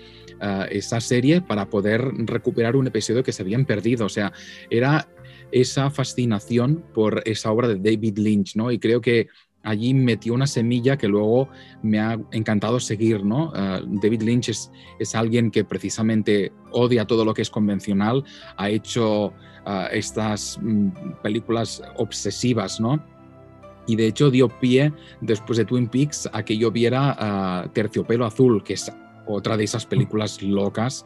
[0.41, 4.05] uh, esa serie para poder recuperar un episodio que se habían perdido.
[4.05, 4.33] O sea,
[4.69, 5.07] era
[5.51, 8.71] esa fascinación por esa obra de David Lynch, ¿no?
[8.71, 9.27] Y creo que
[9.67, 11.49] allí metió una semilla que luego
[11.83, 13.49] me ha encantado seguir, ¿no?
[13.49, 18.23] Uh, David Lynch es, es, alguien que precisamente odia todo lo que es convencional,
[18.55, 19.33] ha hecho uh,
[19.91, 20.89] estas mm,
[21.21, 23.03] películas obsesivas, ¿no?
[23.87, 28.25] Y de hecho dio pie, después de Twin Peaks, a que yo viera uh, Terciopelo
[28.25, 28.89] Azul, que es
[29.25, 31.05] otra de esas películas locas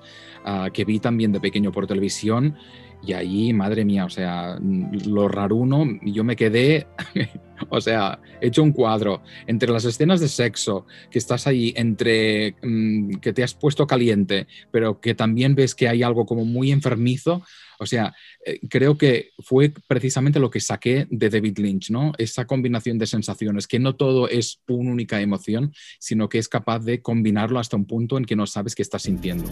[0.74, 2.56] que vi también de pequeño por televisión
[3.04, 6.88] Y ahí, madre mía, o sea, lo raruno, yo me quedé,
[7.70, 12.56] o sea, he hecho un cuadro entre las escenas de sexo, que estás ahí, entre
[12.62, 16.72] mm, que te has puesto caliente, pero que también ves que hay algo como muy
[16.72, 17.44] enfermizo.
[17.80, 18.14] O sea,
[18.46, 22.12] eh, creo que fue precisamente lo que saqué de David Lynch, ¿no?
[22.20, 26.80] Esa combinación de sensaciones, que no todo es una única emoción, sino que es capaz
[26.80, 29.46] de combinarlo hasta un punto en que no sabes qué estás sintiendo.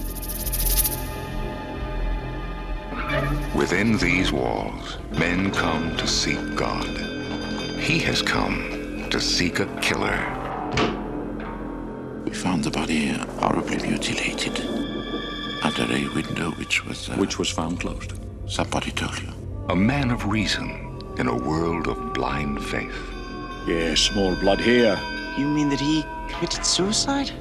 [3.59, 6.87] Within these walls, men come to seek God.
[7.77, 10.17] He has come to seek a killer.
[12.23, 13.09] We found the body
[13.41, 14.61] horribly mutilated
[15.61, 17.09] under a window which was.
[17.09, 18.13] Uh, Which was found closed.
[18.47, 19.33] somebody told you.
[19.67, 22.97] A man of reason in a world of blind faith.
[23.67, 24.97] Yes, small blood here.
[25.37, 27.31] You mean that he committed suicide?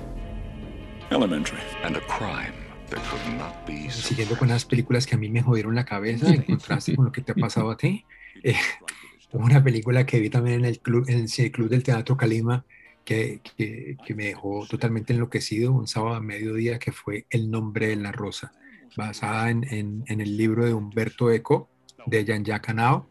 [1.12, 1.62] Elementary.
[1.85, 2.58] And a crime
[2.91, 6.28] that could not be Siguiendo con las películas que a mí me jodieron la cabeza,
[6.28, 8.05] en contraste con lo que te ha pasado a ti.
[8.43, 8.55] eh,
[9.32, 12.64] una película que vi también en el club, en el Club del Teatro Calima,
[13.05, 17.89] que, que, que me dejó totalmente enloquecido un sábado a mediodía, que fue El nombre
[17.89, 18.53] de la rosa,
[18.97, 21.68] basada en, en, en el libro de Humberto Eco,
[22.07, 23.09] de Jean-Jacques Anao,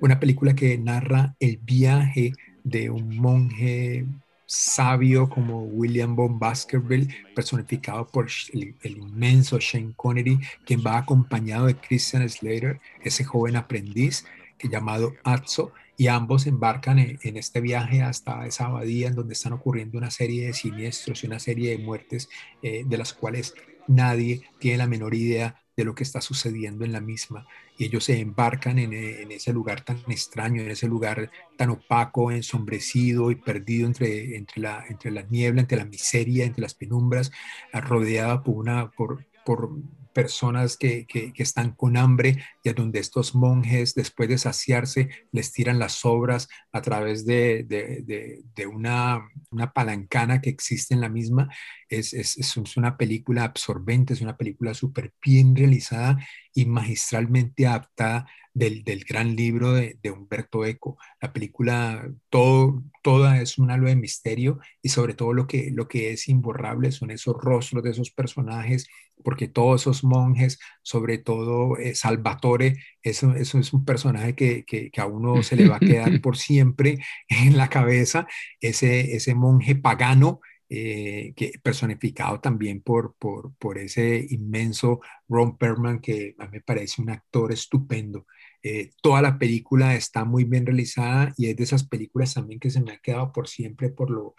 [0.00, 2.32] una película que narra el viaje
[2.64, 4.06] de un monje
[4.48, 11.76] sabio como William von Baskerville, personificado por el, inmenso Shane Connery, quien va acompañado de
[11.76, 14.24] Christian Slater, ese joven aprendiz
[14.56, 19.34] que llamado Atzo, y ambos embarcan en, en, este viaje hasta esa abadía en donde
[19.34, 22.28] están ocurriendo una serie de siniestros y una serie de muertes
[22.62, 23.54] eh, de las cuales
[23.86, 27.46] nadie tiene la menor idea de lo que está sucediendo en la misma.
[27.78, 32.32] Y ellos se embarcan en, en, ese lugar tan extraño, en ese lugar tan opaco,
[32.32, 37.30] ensombrecido y perdido entre, entre, la, entre la niebla, entre la miseria, entre las penumbras,
[37.72, 39.70] rodeada por, una, por, por
[40.12, 45.10] personas que, que, que, están con hambre y a donde estos monjes, después de saciarse,
[45.30, 50.92] les tiran las sobras a través de, de, de, de una, una, palancana que existe
[50.92, 51.48] en la misma.
[51.88, 56.18] Es, es, es una película absorbente, es una película súper bien realizada
[56.54, 58.26] y magistralmente adaptada
[58.58, 60.98] del, del gran libro de, de, Humberto Eco.
[61.20, 65.86] La película, todo, toda es un halo de misterio y sobre todo lo que, lo
[65.86, 68.88] que es imborrable son esos rostros de esos personajes,
[69.22, 74.90] porque todos esos monjes, sobre todo eh, Salvatore, eso, eso, es un personaje que, que,
[74.90, 78.26] que, a uno se le va a quedar por siempre en la cabeza,
[78.60, 80.40] ese, ese monje pagano.
[80.70, 87.52] Eh, que personificado también por, por, ese inmenso Ron Perlman, que me parece un actor
[87.52, 88.26] estupendo.
[88.70, 92.68] Eh, toda la película está muy bien realizada y es de esas películas también que
[92.68, 94.34] se me ha quedado por siempre por lo,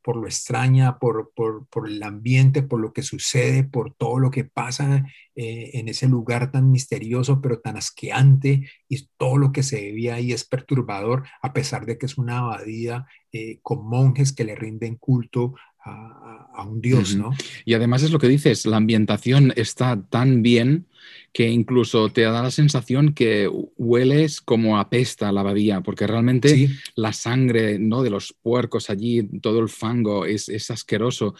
[0.00, 4.44] por lo extraña, por, por, el ambiente, por lo que sucede, por todo lo que
[4.44, 5.04] pasa
[5.34, 10.12] eh, en ese lugar tan misterioso pero tan asqueante y todo lo que se ve
[10.12, 14.54] ahí es perturbador a pesar de que es una abadía eh, con monjes que le
[14.54, 15.54] rinden culto
[15.84, 17.32] a, a un dios, ¿no?
[17.64, 20.86] Y además es lo que dices, la ambientación está tan bien
[21.34, 26.68] que incluso te da la sensación que hueles como apesta la abadía, porque realmente sí.
[26.94, 28.04] la sangre ¿no?
[28.04, 31.34] de los puercos allí, todo el fango es, es asqueroso.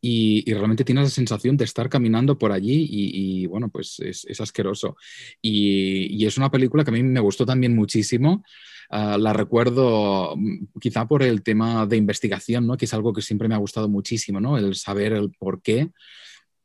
[0.00, 3.98] Y, y, realmente tienes la sensación de estar caminando por allí y, y bueno, pues
[3.98, 4.96] es, es asqueroso.
[5.42, 8.44] Y, y, es una película que a mí me gustó también muchísimo.
[8.90, 10.34] Uh, la recuerdo
[10.80, 12.76] quizá por el tema de investigación, ¿no?
[12.76, 14.56] que es algo que siempre me ha gustado muchísimo, ¿no?
[14.56, 15.90] el saber el por qué.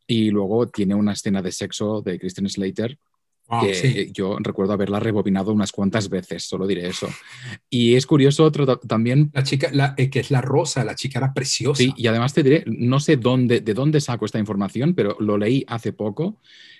[0.08, 2.98] Y luego tiene una escena de sexo de Christian Slater
[3.48, 4.12] Wow, que sí.
[4.14, 7.10] yo recuerdo haberla rebobinado unas cuantas veces, solo diré eso.
[7.70, 9.32] Y es curioso otro también.
[9.34, 11.84] La chica, la, eh, que es la rosa, la chica era preciosa.
[11.84, 15.38] Sí, y además te diré, no sé dónde, de dónde saco esta información, pero lo
[15.38, 16.40] leí hace poco,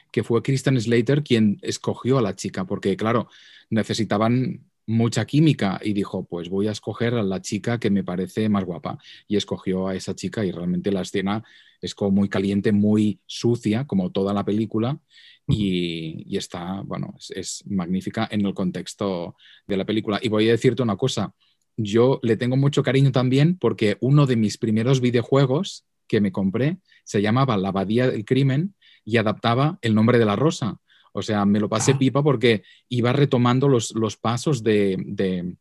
[0.10, 3.28] que fue Christian Slater quien escogió a la chica, porque claro,
[3.70, 8.50] necesitaban mucha química y dijo, pues voy a escoger a la chica que me parece
[8.50, 8.98] más guapa.
[9.28, 11.44] Y escogió a esa chica y realmente la escena
[11.82, 15.00] es como muy caliente, muy sucia, como toda la película.
[15.48, 19.36] Y, está, bueno, es, magnífica en el contexto
[19.68, 20.20] de la película.
[20.22, 21.34] Y voy a decirte una cosa,
[21.76, 26.78] yo le tengo mucho cariño también porque uno de mis primeros videojuegos que me compré
[27.04, 30.80] se llamaba La Abadía del Crimen y adaptaba el nombre de la rosa.
[31.14, 31.98] O sea, me lo pasé ah.
[31.98, 35.56] pipa porque iba retomando los, los pasos de, de,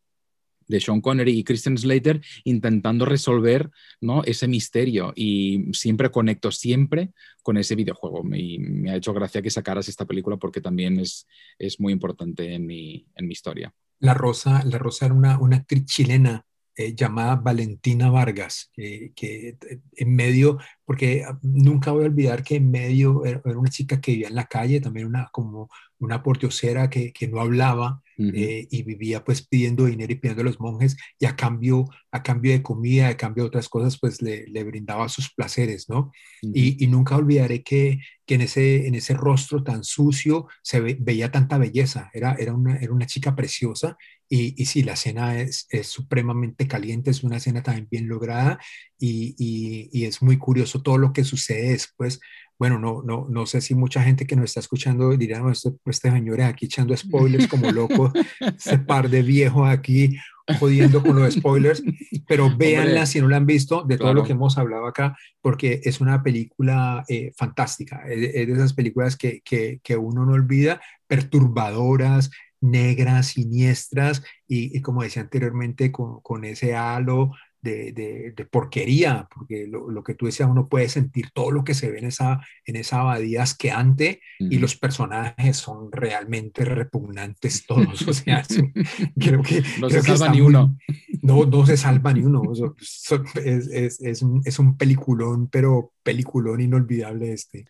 [0.66, 4.24] de, Sean Connery y Christian Slater intentando resolver ¿no?
[4.24, 8.24] ese misterio y siempre conecto siempre con ese videojuego.
[8.24, 11.26] Me, me ha hecho gracia que sacaras esta película porque también es,
[11.58, 13.72] es muy importante en mi, en mi historia.
[14.00, 16.44] La Rosa, la Rosa era una, una actriz chilena
[16.76, 19.56] eh, llamada Valentina Vargas, que, que
[19.96, 24.28] en medio, porque nunca voy a olvidar que en medio era una chica que vivía
[24.28, 25.68] en la calle, también una como
[25.98, 28.02] una pordiosera que, que no hablaba
[28.32, 32.22] eh, y vivía pues pidiendo dinero y pidiendo a los monjes y a cambio, a
[32.22, 36.10] cambio de comida, a cambio de otras cosas, pues le, le brindaba sus placeres, ¿no?
[36.50, 40.96] y, y nunca olvidaré que, que en, ese, en ese rostro tan sucio se ve-
[41.00, 43.96] veía tanta belleza, era, era, una, era una chica preciosa
[44.34, 48.58] y, y sí, la escena es, es supremamente caliente, es una escena también bien lograda
[48.98, 52.18] y, y- y es muy curioso todo lo que sucede después.
[52.58, 55.72] Bueno, no, no, no sé si mucha gente que nos está escuchando dirá, no, este,
[55.84, 58.10] este señor es aquí echando spoilers como loco,
[58.56, 60.16] ese par de viejos aquí
[60.58, 61.82] jodiendo con los spoilers,
[62.26, 64.26] pero véanla si no la han visto, de todo lo claro.
[64.26, 69.16] que hemos hablado acá, porque es una película eh, fantástica, es, es de esas películas
[69.18, 72.30] que, que, que uno no olvida, perturbadoras,
[72.62, 79.28] negras, siniestras, y, y como decía anteriormente, con, con ese halo de, de- de porquería,
[79.32, 82.06] porque lo, lo que tú decías, uno puede sentir todo lo que se ve en
[82.06, 88.02] esa, en esa abadía asqueante y los personajes son realmente repugnantes todos.
[88.08, 88.42] O sea,
[89.18, 89.62] creo que...
[89.80, 90.76] No creo se que salva ni muy- uno.
[91.22, 92.42] No, no se salva ni uno.
[92.52, 97.66] Es, es- es un, es un peliculón, pero peliculón inolvidable este.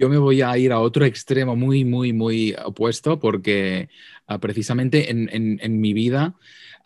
[0.00, 3.90] Yo me voy a ir a otro extremo muy, muy, muy opuesto porque
[4.26, 6.36] ah, precisamente en, en- mi vida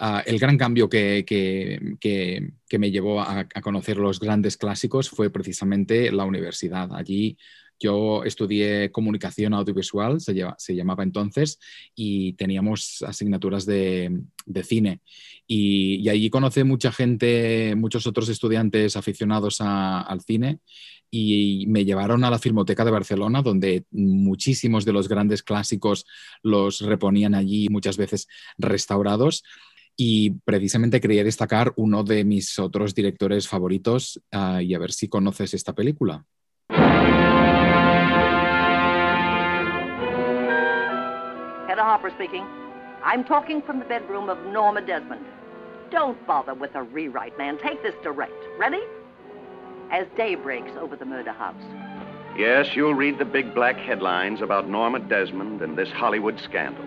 [0.00, 4.56] ah, el gran cambio que, que- que- que me llevó a, a conocer los grandes
[4.56, 6.92] clásicos fue precisamente la universidad.
[6.92, 7.38] Allí
[7.84, 11.58] yo estudié comunicación audiovisual, se, lleva- se llamaba entonces,
[11.94, 14.10] y teníamos asignaturas de,
[14.46, 15.00] de cine.
[15.46, 20.58] Y, y allí conocí mucha gente, muchos otros estudiantes aficionados a- al cine
[21.10, 26.06] y me llevaron a la Filmoteca de Barcelona, donde muchísimos de los grandes clásicos
[26.42, 28.26] los reponían allí, muchas veces
[28.58, 29.42] restaurados.
[29.96, 35.06] Y precisamente quería destacar uno de mis otros directores favoritos ah, y a ver si
[35.08, 36.24] conoces esta película.
[41.74, 42.46] Hedda Hopper speaking.
[43.02, 45.26] I'm talking from the bedroom of Norma Desmond.
[45.90, 47.58] Don't bother with a rewrite, man.
[47.58, 48.40] Take this direct.
[48.56, 48.82] Ready?
[49.90, 51.64] As day breaks over the murder house.
[52.38, 56.84] Yes, you'll read the big black headlines about Norma Desmond and this Hollywood scandal.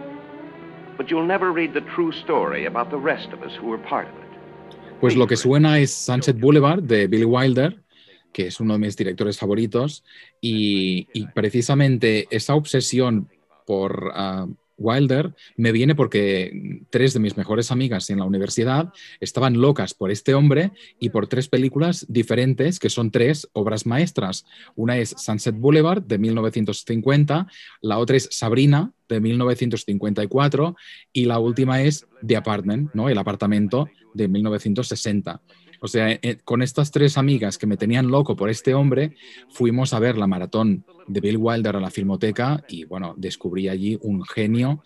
[0.95, 4.07] But you'll never read the true story about the rest of us who were part
[4.07, 4.99] of it.
[5.01, 7.83] Pues lo que suena es Sunset Boulevard de Billy Wilder,
[8.31, 10.05] que es uno de mis directores favoritos,
[10.39, 13.27] y, y precisamente esa obsesión
[13.65, 14.47] por ah,
[14.77, 20.11] Wilder me viene porque tres de mis mejores amigas en la universidad estaban locas por
[20.11, 24.45] este hombre y por tres películas diferentes que son tres obras maestras.
[24.75, 27.47] Una es Sunset Boulevard de 1950,
[27.81, 30.75] la otra es Sabrina de 1954
[31.13, 33.09] y la última es The Apartment, ¿no?
[33.09, 35.41] El apartamento de 1960.
[35.79, 39.15] O sea, eh, con estas tres amigas que me tenían loco por este hombre,
[39.49, 43.97] fuimos a ver la maratón de Bill Wilder a la filmoteca y bueno, descubrí allí
[44.01, 44.83] un genio,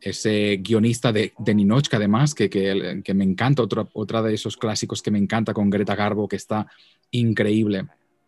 [0.00, 4.56] ese guionista de, de Ninochka además, que, que, que me encanta, otra, otra de esos
[4.56, 6.66] clásicos que me encanta con Greta Garbo, que está
[7.10, 7.86] increíble.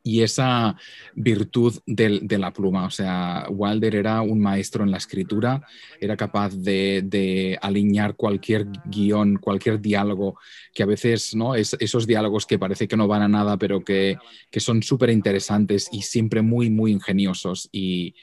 [0.08, 0.74] Y esa
[1.14, 5.62] virtud de, la pluma, o sea, Wilder era un maestro en la escritura,
[6.00, 10.38] era capaz de, de alinear cualquier guion, cualquier diálogo,
[10.72, 11.54] que a veces, ¿no?
[11.54, 14.16] Es, esos diálogos que parece que no van a nada, pero que,
[14.50, 17.68] que son súper interesantes y siempre muy, muy ingeniosos.
[17.70, 18.14] Y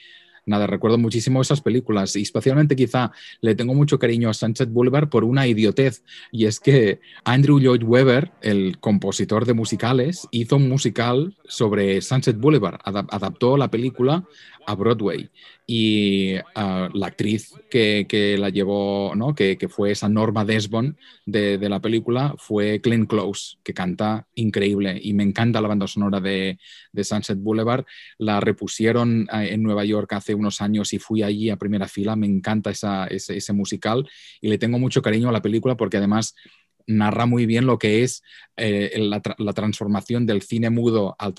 [0.46, 5.08] nada, recuerdo muchísimo esas películas y especialmente quizá le tengo mucho cariño a Sunset Boulevard
[5.08, 10.68] por una idiotez y es que Andrew Lloyd Webber, el compositor de musicales, hizo un
[10.68, 14.24] musical sobre Sunset Boulevard, Adap- adaptó la película
[14.66, 15.30] a Broadway
[15.66, 19.34] y ah, la actriz que, que la llevó, ¿no?
[19.34, 24.26] que, que fue esa Norma Desmond de, de la película fue Glenn Close, que canta
[24.34, 26.58] increíble y me encanta la banda sonora de,
[26.92, 27.84] de Sunset Boulevard.
[28.18, 32.16] La repusieron eh, en Nueva York hace unos años y fui allí a primera fila.
[32.16, 34.08] Me encanta esa- ese musical
[34.40, 36.34] y le tengo mucho cariño a la película porque además
[36.86, 38.22] narra muy bien lo que es
[38.56, 41.34] eh, la, tra- la transformación del cine mudo al,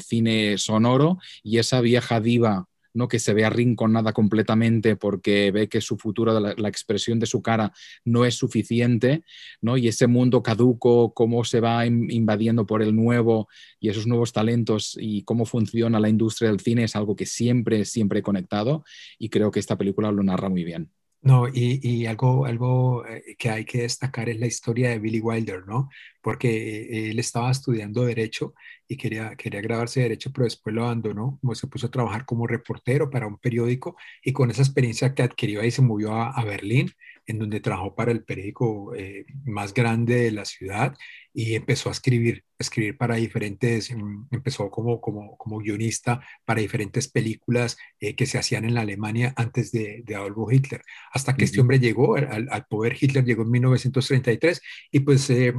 [0.00, 3.06] cine sonoro y esa vieja diva ¿no?
[3.06, 7.72] que se ve arrinconada completamente porque ve que su futuro, la, expresión de su cara
[8.04, 9.22] no es suficiente,
[9.60, 9.76] ¿no?
[9.76, 13.48] y ese mundo caduco, cómo se va in- invadiendo por el nuevo
[13.80, 17.84] y esos nuevos talentos y cómo funciona la industria del cine es algo que siempre,
[17.84, 18.84] siempre he conectado
[19.18, 20.90] y creo que esta película lo narra muy bien.
[21.20, 25.20] No, y, y algo, algo eh, que hay que destacar es la historia de Billy
[25.20, 25.90] Wilder, ¿no?
[26.22, 26.48] Porque
[26.82, 28.54] eh, él estaba estudiando Derecho
[28.88, 32.24] y quería, quería graduarse de Derecho, pero después lo abandonó, como se puso a trabajar
[32.24, 36.30] como reportero para un periódico y con esa experiencia que adquirió ahí se movió a,
[36.30, 36.90] a Berlín,
[37.28, 40.96] en donde trabajó para el periódico eh, más grande de la ciudad
[41.34, 46.62] y empezó a escribir, a escribir para diferentes, mm, empezó como, como, como guionista para
[46.62, 50.82] diferentes películas eh, que se hacían en la Alemania antes de, de Adolfo Hitler,
[51.12, 55.52] hasta que este hombre llegó al, al, poder, Hitler llegó en 1933 y pues eh,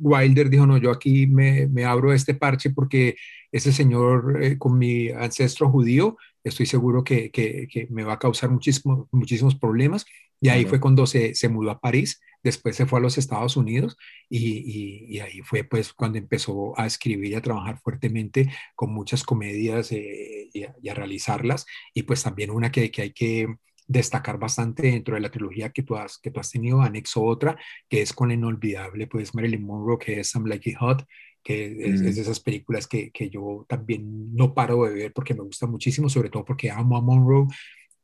[0.00, 3.16] Wilder dijo, no, yo aquí me, me abro este parche porque
[3.52, 8.18] ese señor eh, con mi ancestro judío, estoy seguro que, que, que me va a
[8.18, 10.06] causar muchísimo, muchísimos problemas.
[10.40, 13.58] Y ahí fue cuando se, se, mudó a París, después se fue a los Estados
[13.58, 13.98] Unidos
[14.30, 18.90] y, y, y, ahí fue pues cuando empezó a escribir y a trabajar fuertemente con
[18.90, 21.66] muchas comedias eh, y, a, y, a, realizarlas.
[21.92, 23.48] Y pues también una que, que hay que
[23.90, 27.58] destacar bastante dentro de la trilogía que tú has, que tú has tenido, anexo otra,
[27.88, 31.04] que es con la inolvidable pues Marilyn Monroe, que es I'm Like It Hot,
[31.42, 32.06] que es, mm.
[32.06, 35.66] es, de esas películas que, que, yo también no paro de ver porque me gusta
[35.66, 37.48] muchísimo, sobre todo porque amo a Monroe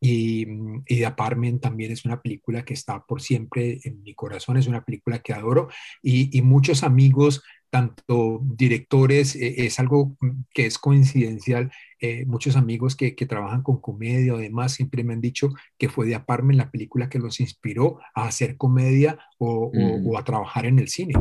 [0.00, 0.42] y,
[0.88, 4.66] y The Apartment también es una película que está por siempre en mi corazón, es
[4.66, 5.68] una película que adoro
[6.02, 10.16] y, y muchos amigos, tanto directores, eh, es algo
[10.52, 15.14] que es coincidencial, eh, muchos amigos que, que, trabajan con comedia o demás siempre me
[15.14, 19.70] han dicho que fue The Apartment la película que los inspiró a hacer comedia o,
[19.72, 20.06] mm.
[20.06, 21.14] o, o a trabajar en el cine.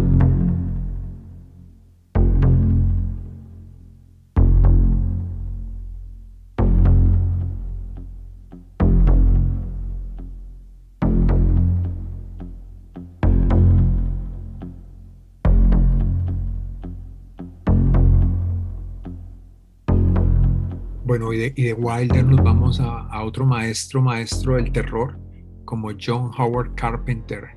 [21.17, 25.17] Bueno, y de, Wilder nos vamos a, otro maestro, maestro del terror,
[25.63, 27.51] como John Howard Carpenter,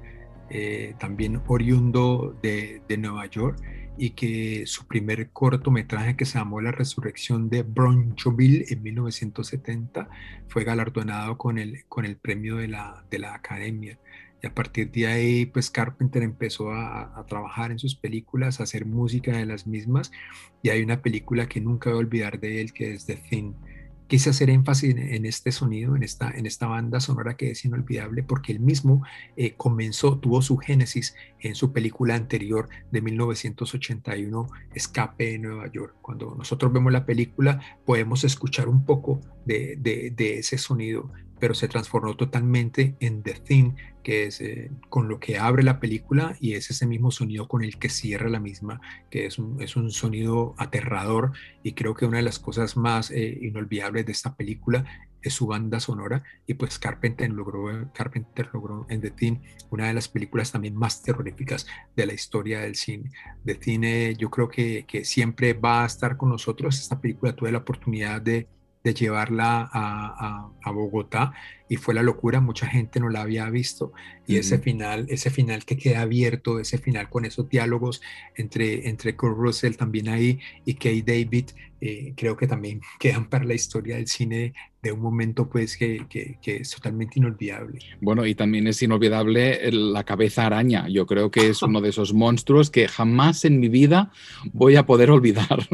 [0.49, 3.61] eh, también oriundo de, Nueva York,
[3.97, 10.09] y que su primer cortometraje que se llamó La Resurrección de Bronchoville en 1970
[10.47, 13.99] fue galardonado con el, con el premio de la, de la Academia.
[14.43, 18.87] Y a partir de ahí, pues Carpenter empezó a, trabajar en sus películas, a hacer
[18.87, 20.13] música de las mismas.
[20.63, 23.55] Y hay una película que nunca voy a olvidar de él, que es The Thing.
[24.07, 28.23] Quise hacer énfasis en, este sonido, en esta, en esta banda sonora que es inolvidable,
[28.23, 29.03] porque él mismo
[29.37, 35.97] eh, comenzó, tuvo su génesis en su película anterior de 1981, Escape de Nueva York.
[36.01, 41.69] Cuando nosotros vemos la película, podemos escuchar un poco de, de ese sonido, pero se
[41.69, 43.73] transformó totalmente en The Thing,
[44.03, 47.63] que es eh, con lo que abre la película y es ese mismo sonido con
[47.63, 48.81] el que cierra la misma,
[49.11, 51.33] que es un, es un sonido aterrador
[51.63, 54.85] y creo que una de las cosas más eh, inolvidables de esta película
[55.21, 59.37] es su banda sonora y pues Carpenter logró, Carpenter logró en The Thing
[59.71, 61.67] una de las películas también más terroríficas
[61.97, 63.11] de la historia del cine.
[63.45, 66.79] The Thing eh, yo creo que, que siempre va a estar con nosotros.
[66.79, 68.47] Esta película tuve la oportunidad de
[68.89, 71.33] de llevarla a, a, a, Bogotá
[71.69, 73.93] y fue la locura, mucha gente no la había visto
[74.27, 74.41] y uh -huh.
[74.41, 78.01] ese final, ese final que queda abierto, ese final con esos diálogos
[78.37, 81.47] entre, entre Kurt Russell también ahí y Kay David,
[81.81, 84.53] eh, creo que también quedan para la historia del cine
[84.83, 87.81] de un momento pues que, que, que, es totalmente inolvidable.
[88.01, 90.87] Bueno, y también es inolvidable la cabeza araña.
[90.89, 94.13] Yo creo que es uno de esos monstruos que jamás en mi vida
[94.53, 95.69] voy a poder olvidar.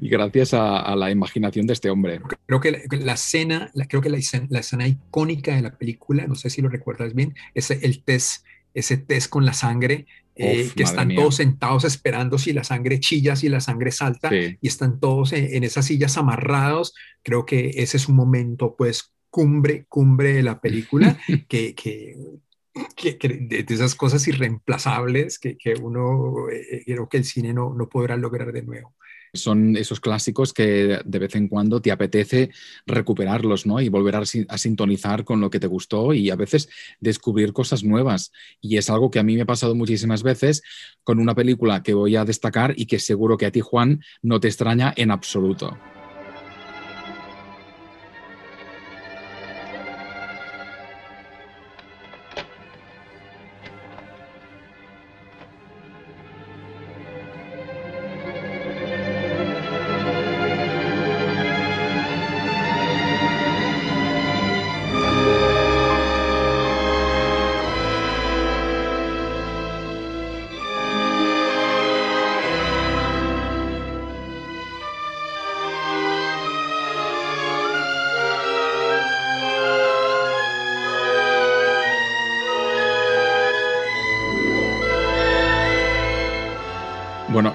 [0.00, 2.20] y gracias a, a, la imaginación de este hombre.
[2.46, 6.34] Creo que la, la escena, la, creo que la escena icónica de la película, no
[6.34, 10.82] sé si lo recuerdas bien, es el test, ese test con la sangre eh, que
[10.82, 11.16] están mía.
[11.16, 14.58] todos sentados esperando si la sangre chilla, si la sangre salta, sí.
[14.60, 16.94] y están todos en, en, esas sillas amarrados.
[17.22, 21.18] Creo que ese es un momento, pues, cumbre, cumbre de la película,
[21.48, 22.16] que, que,
[22.94, 27.54] que, que de, de, esas cosas irreemplazables que, que uno, eh, creo que el cine
[27.54, 28.94] no, no podrá lograr de nuevo
[29.36, 32.50] son esos clásicos que de vez en cuando te apetece
[32.86, 33.80] recuperarlos, ¿no?
[33.80, 36.68] Y volver a, a, sintonizar con lo que te gustó y a veces
[37.00, 38.32] descubrir cosas nuevas.
[38.60, 40.62] Y es algo que a mí me ha pasado muchísimas veces
[41.04, 44.40] con una película que voy a destacar y que seguro que a ti, Juan, no
[44.40, 45.76] te extraña en absoluto.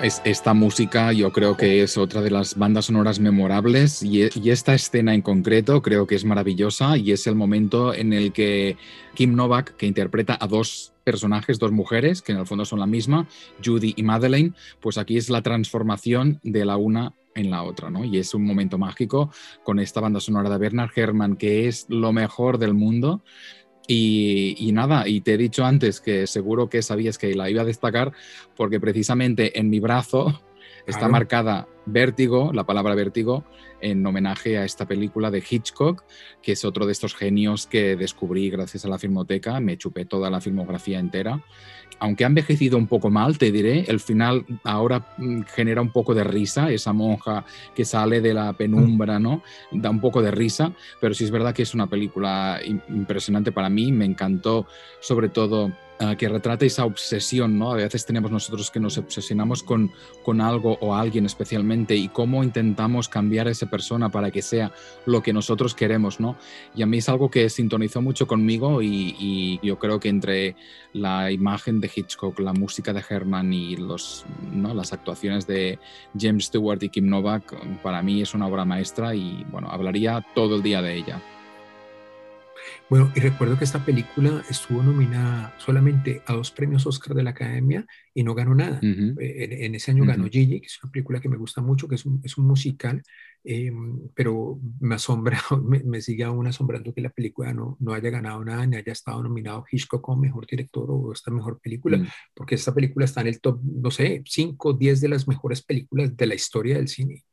[0.04, 4.50] Es, esta música yo creo que es otra de las bandas sonoras memorables y, y,
[4.50, 8.78] esta escena en concreto creo que es maravillosa y es el momento en el que
[9.14, 12.86] Kim Novak, que interpreta a dos personajes, dos mujeres, que en el fondo son la
[12.86, 13.28] misma,
[13.64, 18.04] Judy y Madeleine, pues aquí es la transformación de la una en la otra, ¿no?
[18.04, 19.32] Y es un momento mágico
[19.64, 23.24] con esta banda sonora de Bernard Herrmann, que es lo mejor del mundo.
[23.88, 27.64] Y, y, nada, y te he dicho antes que seguro que sabías que la iba
[27.64, 28.14] a destacar
[28.56, 30.42] porque precisamente en mi brazo
[30.86, 31.12] está Claro.
[31.12, 33.44] marcada vértigo, la palabra vértigo,
[33.82, 36.04] en homenaje a esta película de Hitchcock,
[36.44, 40.30] que es otro de estos genios que descubrí gracias a la filmoteca, me chupé toda
[40.30, 41.44] la filmografía entera.
[42.00, 46.14] Aunque ha envejecido un poco mal, te diré, el final ahora mm, genera un poco
[46.16, 49.44] de risa, esa monja que sale de la penumbra, ¿no?
[49.72, 53.52] Da un poco de risa, pero sí es verdad que es una película im- impresionante
[53.52, 54.66] para mí, me encantó
[55.00, 55.72] sobre todo
[56.18, 57.72] que retrata esa obsesión, ¿no?
[57.72, 59.92] A veces tenemos nosotros que nos obsesionamos con,
[60.24, 64.72] con algo o alguien especialmente y cómo intentamos cambiar a esa persona para que sea
[65.06, 66.38] lo que nosotros queremos, ¿no?
[66.76, 70.56] Y a mí es algo que sintonizó mucho conmigo y, y yo creo que entre
[70.94, 74.74] la imagen de Hitchcock, la música de Herman y los, ¿no?
[74.74, 75.80] las actuaciones de
[76.20, 80.56] James Stewart y Kim Novak, para mí es una obra maestra y bueno, hablaría todo
[80.56, 81.22] el día de ella.
[82.90, 87.32] Bueno, y recuerdo que esta película estuvo nominada solamente a dos premios Oscar de la
[87.32, 88.80] Academia y no ganó nada.
[88.82, 90.26] Eh, En, en ese año ganó.
[90.30, 93.02] Gigi, que es una película que me gusta mucho, que es un, es un musical,
[93.44, 93.72] eh,
[94.14, 98.44] pero me asombra, me, me sigue aún asombrando que la película no, no haya ganado
[98.46, 102.08] nada, ni haya estado nominado Hitchcock como mejor director o esta mejor película, Mm.
[102.36, 106.16] porque esta película está en el top, no sé, 5, 10 de las mejores películas
[106.16, 107.24] de la historia del cine.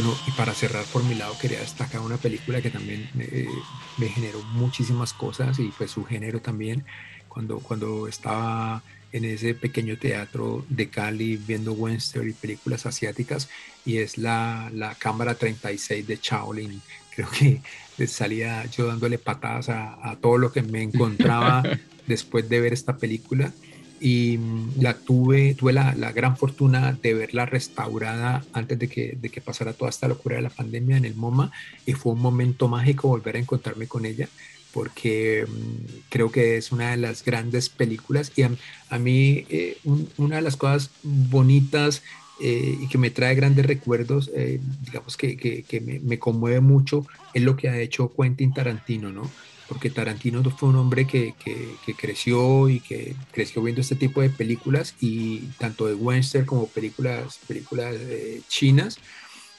[0.00, 3.48] Bueno, y para cerrar por mi lado quería destacar una película que también eh,
[3.96, 6.84] me generó muchísimas cosas y pues su género también,
[7.26, 13.48] cuando, cuando estaba en ese pequeño teatro de Cali viendo western y películas asiáticas
[13.84, 16.80] y es la, la Cámara 36 de Shaolin.
[17.16, 17.60] Creo que
[18.06, 21.64] salía yo dándole patadas a, a todo lo que me encontraba
[22.06, 23.52] después de ver esta película
[24.00, 29.16] y mm, la tuve, tuve la, la, gran fortuna de verla restaurada antes de que,
[29.20, 31.50] de que pasara toda esta locura de la pandemia en el MoMA
[31.86, 34.28] y fue un momento mágico volver a encontrarme con ella
[34.72, 40.08] porque mmm, creo que es una de las grandes películas y a, mí eh, un,
[40.18, 42.02] una de las cosas bonitas
[42.40, 46.60] eh, y que me trae grandes recuerdos, eh, digamos que, que, que me, me, conmueve
[46.60, 49.28] mucho, es lo que ha hecho Quentin Tarantino, ¿no?
[49.68, 54.22] Porque Tarantino fue un hombre que, que, que, creció y que creció viendo este tipo
[54.22, 58.98] de películas y tanto de western como películas, películas eh, chinas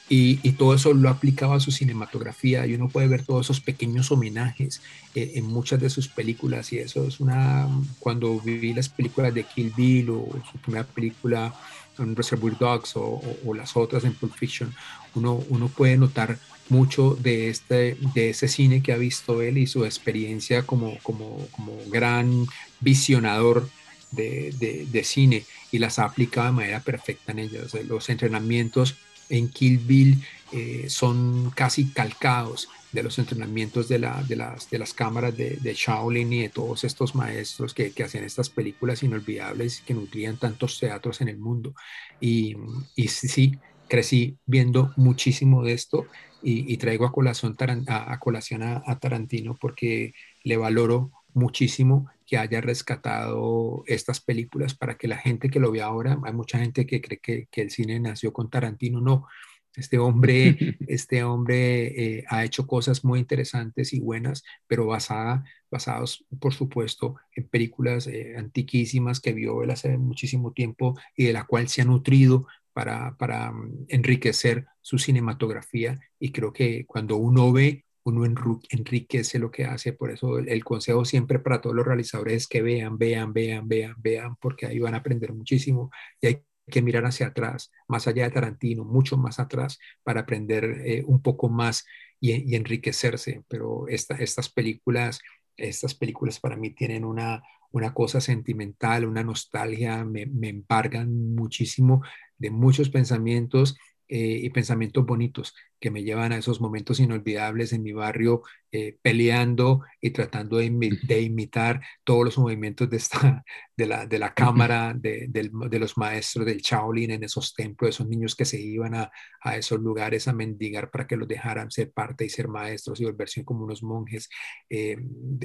[0.10, 3.62] y, y, todo eso lo aplicaba a su cinematografía y uno puede ver todos esos
[3.62, 4.82] pequeños homenajes
[5.14, 7.68] eh, en muchas de sus películas y eso es una,
[8.00, 11.54] cuando vi las películas de Kill Bill o su primera película
[12.00, 14.74] en Reservoir Dogs o, o, o, las otras en Pulp Fiction,
[15.14, 16.40] uno, uno puede notar
[16.70, 21.48] mucho de, este, de ese cine que ha visto él y su experiencia como, como,
[21.52, 22.46] como gran
[22.80, 23.70] visionador
[24.12, 27.74] de, de, cine y las ha aplicado de manera perfecta en ellas.
[27.88, 28.96] Los entrenamientos
[29.30, 34.80] en Kill Bill eh, son casi calcados de los entrenamientos de, la, de, las, de
[34.80, 39.04] las cámaras de, de, Shaolin y de todos estos maestros que, que hacen estas películas
[39.04, 41.76] inolvidables que nutrían tantos teatros en el mundo.
[42.20, 42.56] Y,
[42.96, 46.08] y sí, crecí viendo muchísimo de esto
[46.42, 47.56] y, y traigo a colación,
[47.88, 50.14] a, a, colación a, a Tarantino porque
[50.44, 55.82] le valoro muchísimo que haya rescatado estas películas para que la gente que lo ve
[55.82, 59.28] ahora, hay mucha gente que cree que, que el cine nació con Tarantino, no,
[59.76, 66.26] este hombre, este hombre eh, ha hecho cosas muy interesantes y buenas, pero basada, basados,
[66.40, 71.46] por supuesto, en películas eh, antiquísimas que vio él hace muchísimo tiempo y de la
[71.46, 72.48] cual se ha nutrido
[72.80, 76.00] para, para um, enriquecer su cinematografía.
[76.18, 78.24] Y creo que cuando uno ve, uno
[78.70, 79.92] enriquece lo que hace.
[79.92, 83.68] Por eso el, el consejo siempre para todos los realizadores es que vean, vean, vean,
[83.68, 85.92] vean, vean, porque ahí van a aprender muchísimo.
[86.22, 90.82] Y hay que mirar hacia atrás, más allá de Tarantino, mucho más atrás, para aprender
[90.86, 91.86] eh, un poco más
[92.22, 93.44] y, y enriquecerse.
[93.50, 95.20] Pero esta, estas películas,
[95.58, 102.04] estas películas para mí tienen una, una cosa sentimental, una nostalgia, me, me embargan muchísimo
[102.40, 103.78] de muchos pensamientos
[104.12, 108.98] eh, y pensamientos bonitos que me llevan a esos momentos inolvidables en mi barrio, eh,
[109.04, 113.44] peleando y tratando de, de, imitar todos los movimientos de, esta,
[113.78, 118.08] de, la, de la cámara, de, de, los maestros del Shaolin en esos templos, esos
[118.08, 119.12] niños que se iban a,
[119.42, 123.06] a, esos lugares a mendigar para que los dejaran ser parte y ser maestros y
[123.06, 124.28] volverse como unos monjes
[124.72, 124.98] eh,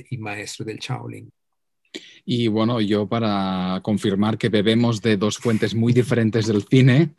[0.09, 1.31] y maestros del Shaolin.
[2.25, 7.15] Y bueno, yo para confirmar que bebemos de dos fuentes muy diferentes del cine,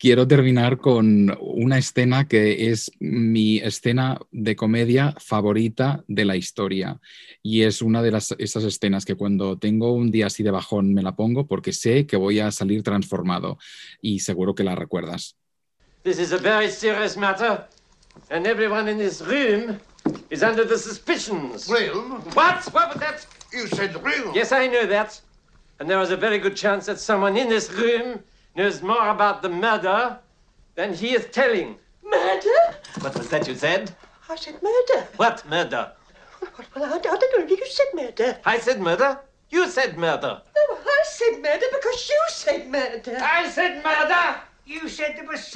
[0.00, 6.98] quiero terminar con una escena que es mi escena de comedia favorita de la historia.
[7.42, 10.94] Y es una de las, esas escenas que cuando tengo un día así de bajón
[10.94, 13.58] me la pongo porque sé que voy a salir transformado.
[14.00, 15.36] Y seguro que la recuerdas.
[16.02, 17.66] This is a very serious matter,
[18.30, 19.78] and everyone in this room
[20.30, 21.68] is under the suspicions.
[21.68, 22.22] Room?
[22.34, 22.64] What?
[22.72, 23.39] What was that?
[23.52, 24.32] You said room.
[24.34, 25.20] Yes, I know that.
[25.78, 28.22] And there is a very good chance that someone in this room
[28.54, 30.18] knows more about the murder
[30.74, 31.76] than he is telling.
[32.04, 32.76] Murder?
[33.00, 33.94] What was that you said?
[34.28, 35.08] I said murder.
[35.16, 35.92] What murder?
[36.74, 38.38] Well, I, I don't know if you said murder.
[38.44, 39.18] I said murder?
[39.50, 40.40] You said murder.
[40.56, 43.18] No, I said murder because you said murder.
[43.20, 44.40] I said murder!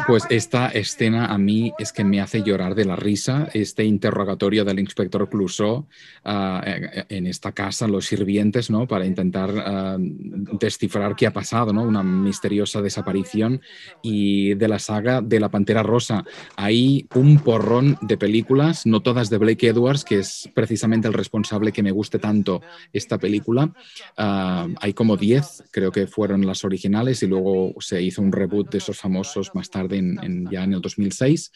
[0.06, 4.64] Pues esta escena a mí es que me hace llorar de la risa, este interrogatorio
[4.64, 5.86] del inspector Clouseau
[6.24, 6.60] uh,
[7.08, 8.86] en esta casa, los sirvientes, ¿no?
[8.86, 11.82] Para intentar uh, descifrar qué ha pasado, ¿no?
[11.82, 13.60] Una misteriosa desaparición
[14.02, 16.24] y de la saga de la Pantera Rosa.
[16.56, 21.72] Hay un porrón de películas, no todas de Blake Edwards, que es precisamente el responsable
[21.72, 22.62] que me guste tanto
[22.92, 23.72] esta película.
[24.18, 28.70] Uh, hay como 10, creo que fueron las originales y luego se hizo un reboot
[28.70, 31.52] de esos famosos más tarde, en, ya en el 2006.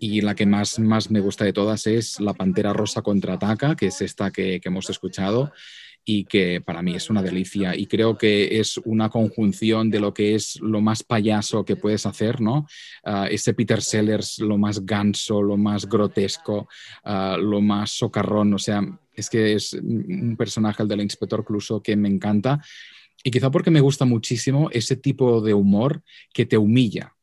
[0.00, 3.88] y la que más, más me gusta de todas es La Pantera Rosa contraataca, que
[3.88, 5.52] es esta que, que hemos escuchado
[6.04, 10.12] y que para mí es una delicia y creo que es una conjunción de lo
[10.12, 12.66] que es lo más payaso que puedes hacer, ¿no?
[13.04, 16.68] Uh, ese Peter Sellers, lo más ganso, lo más grotesco,
[17.04, 18.82] uh, lo más socarrón, o sea,
[19.14, 22.60] es que es un personaje, el del inspector Cluso, que me encanta
[23.24, 26.02] y quizá porque me gusta muchísimo ese tipo de humor
[26.32, 27.16] que te humilla,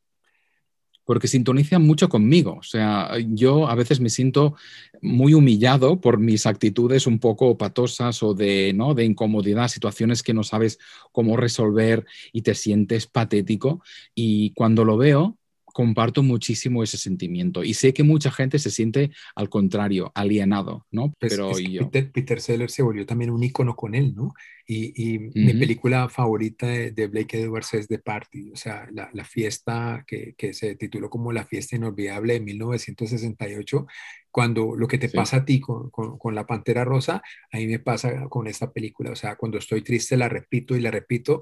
[1.05, 2.57] porque sintoniza mucho conmigo.
[2.59, 4.55] O sea, yo a veces me siento
[5.01, 8.95] muy humillado por mis actitudes un poco patosas o de, ¿no?
[8.95, 10.79] de incomodidad, situaciones que no sabes
[11.11, 13.83] cómo resolver y te sientes patético.
[14.15, 15.37] Y cuando lo veo,
[15.71, 21.13] comparto muchísimo ese sentimiento y sé que mucha gente se siente al contrario, alienado, ¿no?
[21.19, 21.89] Pues Pero yo...
[21.89, 24.33] Peter, Peter, Sellers se volvió también un icono con él, ¿no?
[24.65, 25.45] Y, y uh -huh.
[25.45, 30.03] mi película favorita de, de, Blake Edwards es The Party, o sea, la, la fiesta
[30.07, 33.87] que, que, se tituló como La fiesta inolvidable de 1968,
[34.29, 35.15] cuando lo que te sí.
[35.15, 38.71] pasa a ti con, con, con, La Pantera Rosa, a mí me pasa con esta
[38.71, 41.41] película, o sea, cuando estoy triste la repito y la repito,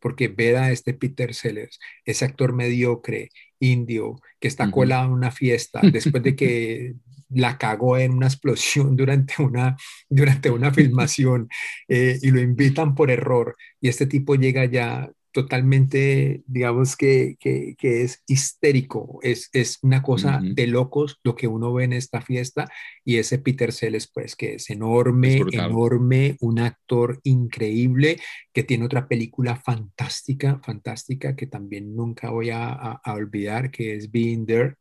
[0.00, 3.28] porque ver a este Peter Sellers, ese actor mediocre,
[3.60, 6.94] indio, que está colado en una fiesta, después de que
[7.30, 9.76] la cagó en una explosión durante una,
[10.08, 11.48] durante una filmación
[11.88, 17.74] eh, y lo invitan por error y este tipo llega ya totalmente, digamos que, que,
[17.78, 20.54] que es histérico, es, es una cosa uh -huh.
[20.54, 22.68] de locos lo que uno ve en esta fiesta
[23.04, 28.18] y ese Peter Sellers pues que es enorme, es enorme, un actor increíble
[28.52, 33.94] que tiene otra película fantástica, fantástica que también nunca voy a, a, a olvidar que
[33.94, 34.74] es Being There,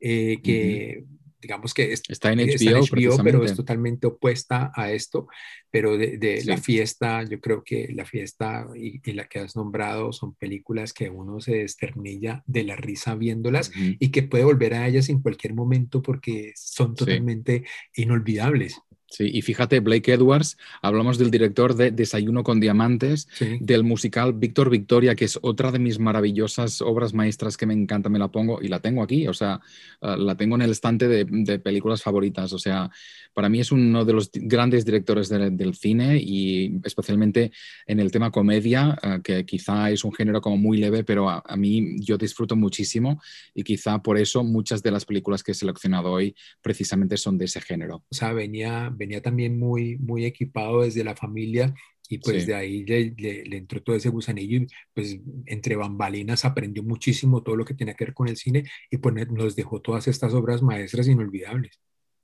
[0.00, 1.02] eh, que...
[1.02, 4.72] Uh -huh digamos que es, está en HBO, está en HBO pero es totalmente opuesta
[4.74, 5.28] a esto,
[5.70, 6.46] pero de, de sí.
[6.48, 10.92] la fiesta, yo creo que la fiesta y, y, la que has nombrado son películas
[10.92, 13.96] que uno se desternilla de la risa viéndolas uh -huh.
[13.98, 18.02] y que puede volver a ellas en cualquier momento porque son totalmente sí.
[18.02, 18.80] inolvidables.
[19.10, 23.56] Sí, y fíjate, Blake Edwards, hablamos del director de Desayuno con Diamantes, sí.
[23.58, 28.10] del musical Víctor Victoria, que es otra de mis maravillosas obras maestras que me encanta,
[28.10, 29.60] me la pongo y la tengo aquí, o sea,
[30.02, 32.90] uh, la tengo en el estante de, de, películas favoritas, o sea,
[33.32, 37.50] para mí es uno de los grandes directores de, del cine y especialmente
[37.86, 41.42] en el tema comedia, uh, que quizá es un género como muy leve, pero a,
[41.46, 43.22] a, mí yo disfruto muchísimo
[43.54, 47.46] y quizá por eso muchas de las películas que he seleccionado hoy precisamente son de
[47.46, 48.04] ese género.
[48.10, 51.74] O sea, venía venía también muy, muy equipado desde la familia
[52.08, 52.46] y pues sí.
[52.46, 57.42] de ahí le, le, le, entró todo ese gusanillo y pues entre bambalinas aprendió muchísimo
[57.42, 60.34] todo lo que tenía que ver con el cine y pues nos dejó todas estas
[60.34, 61.78] obras maestras inolvidables.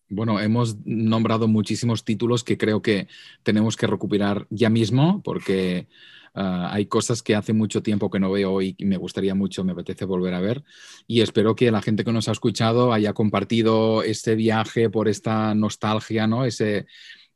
[0.09, 3.09] Bueno, hemos nombrado muchísimos títulos que creo que
[3.43, 5.89] tenemos que recuperar ya mismo porque
[6.37, 9.71] Uh, hay cosas que hace mucho tiempo que no veo y me gustaría mucho, me
[9.71, 10.65] apetece volver a ver.
[11.07, 15.55] Y espero que la gente que nos ha escuchado haya compartido este viaje por esta
[15.55, 16.45] nostalgia, ¿no?
[16.45, 16.87] Ese,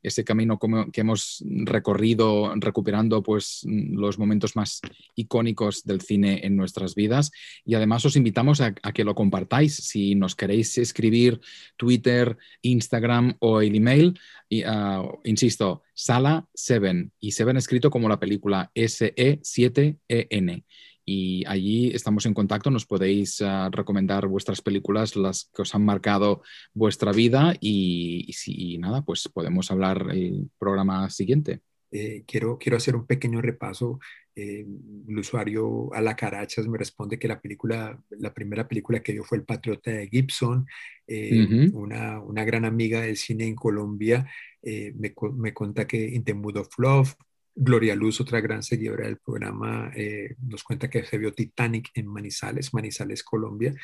[0.02, 0.58] ese camino
[0.92, 4.80] que hemos recorrido recuperando pues los momentos más
[5.14, 7.30] icónicos del cine en nuestras vidas.
[7.64, 9.76] Y además os invitamos a, que lo compartáis.
[9.76, 11.40] Si nos queréis escribir
[11.76, 14.18] Twitter, Instagram o el email
[14.48, 20.64] y, ah, insisto, Sala 7 y 7 escrito como la película SE7EN
[21.10, 25.82] y allí estamos en contacto, nos podéis ah, recomendar vuestras películas, las que os han
[25.82, 26.42] marcado
[26.74, 31.60] vuestra vida y, y si y nada, pues podemos hablar el programa siguiente.
[31.90, 33.98] Eh, quiero, quiero hacer un pequeño repaso.
[34.36, 34.66] Eh,
[35.08, 39.24] el usuario a la carachas me responde que la película, la primera película que vio
[39.24, 40.66] fue El Patriota de Gibson.
[41.06, 41.78] Eh, Ujú.
[41.78, 44.30] una, una gran amiga del cine en Colombia
[44.62, 47.14] eh, me, me cuenta que In the Mood of Love.
[47.60, 52.06] Gloria Luz, otra gran seguidora del programa, eh, nos cuenta que se vio Titanic en
[52.06, 53.74] Manizales, Manizales, Colombia.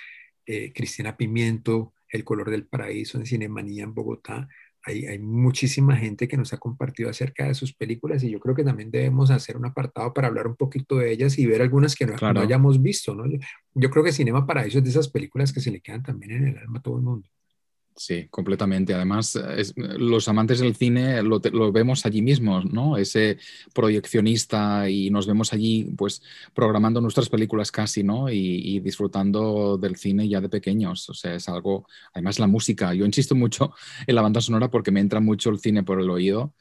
[0.46, 4.46] Eh, Cristina Pimiento, El color del paraíso en Cinemanía en Bogotá.
[4.86, 8.54] Hay, hay muchísima gente que nos ha compartido acerca de sus películas y yo creo
[8.54, 11.94] que también debemos hacer un apartado para hablar un poquito de ellas y ver algunas
[11.96, 12.34] que no, Claro.
[12.34, 13.26] no hayamos visto, ¿no?
[13.26, 13.38] Yo,
[13.74, 16.46] yo creo que Cinema Paraíso es de esas películas que se le quedan también en
[16.48, 17.28] el alma a todo el mundo.
[17.96, 18.92] Sí, completamente.
[18.92, 19.38] Además,
[19.76, 21.40] los amantes del cine lo,
[21.70, 22.96] vemos allí mismo, ¿no?
[22.96, 23.38] Ese
[23.72, 26.20] proyeccionista y nos vemos allí, pues,
[26.54, 28.28] programando nuestras películas casi, ¿no?
[28.30, 31.08] Y, y disfrutando del cine ya de pequeños.
[31.08, 32.92] O sea, es algo, además la música.
[32.94, 33.72] Yo insisto mucho
[34.08, 36.52] en la banda sonora porque me entra mucho el cine por el oído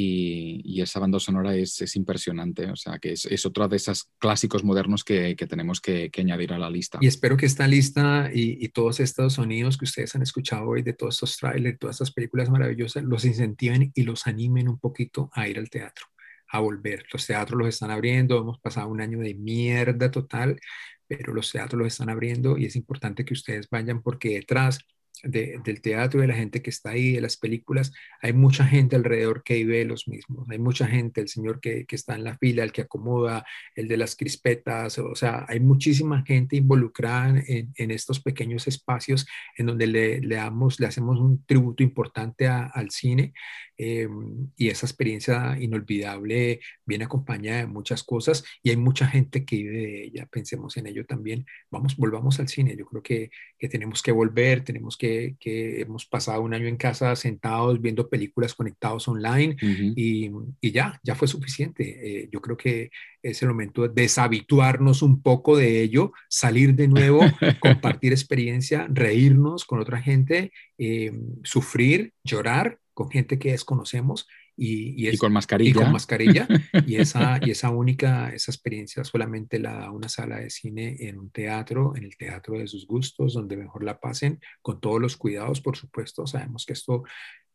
[0.00, 2.70] y, esa banda sonora es, es impresionante.
[2.70, 6.52] O sea, que es, es otro de esos clásicos modernos que, tenemos que, que añadir
[6.52, 6.98] a la lista.
[7.00, 10.82] Y espero que esta lista y, y todos estos sonidos que ustedes han escuchado hoy
[10.82, 15.30] de todos estos trailers, todas estas películas maravillosas, los incentiven y los animen un poquito
[15.32, 16.06] a ir al teatro,
[16.48, 17.04] a volver.
[17.12, 20.60] Los teatros los están abriendo, hemos pasado un año de mierda total,
[21.06, 24.78] pero los teatros los están abriendo y es importante que ustedes vayan porque detrás
[25.24, 27.92] de- del teatro, de la gente que está ahí, de las películas,
[28.22, 31.96] hay mucha gente alrededor que ve los mismos, hay mucha gente, el señor que, que
[31.96, 33.44] está en la fila, el que acomoda,
[33.74, 39.26] el de las crispetas, o sea, hay muchísima gente involucrada en, en estos pequeños espacios
[39.56, 43.32] en donde le, le, damos, le hacemos un tributo importante al cine
[43.78, 44.08] eh,
[44.56, 49.78] y esa experiencia inolvidable viene acompañada de muchas cosas y hay mucha gente que vive
[49.78, 54.02] de ella, pensemos en ello también, vamos, volvamos al cine, yo creo que, que tenemos
[54.02, 59.08] que volver, tenemos que, que hemos pasado un año en casa sentados viendo películas conectados
[59.08, 59.92] online Ujú.
[59.96, 62.22] y, y ya, ya fue suficiente.
[62.22, 62.90] Eh, yo creo que
[63.22, 67.20] es el momento de deshabituarnos un poco de ello, salir de nuevo,
[67.60, 71.12] compartir experiencia, reírnos con otra gente, eh,
[71.42, 74.26] sufrir, llorar con gente que desconocemos
[74.56, 75.70] y, Y es- con mascarilla.
[75.70, 76.48] y con mascarilla.
[76.84, 81.16] y esa, y esa única, esa experiencia solamente la da una sala de cine en
[81.20, 85.16] un teatro, en el teatro de sus gustos, donde mejor la pasen, con todos los
[85.16, 86.26] cuidados, por supuesto.
[86.26, 87.04] Sabemos que esto,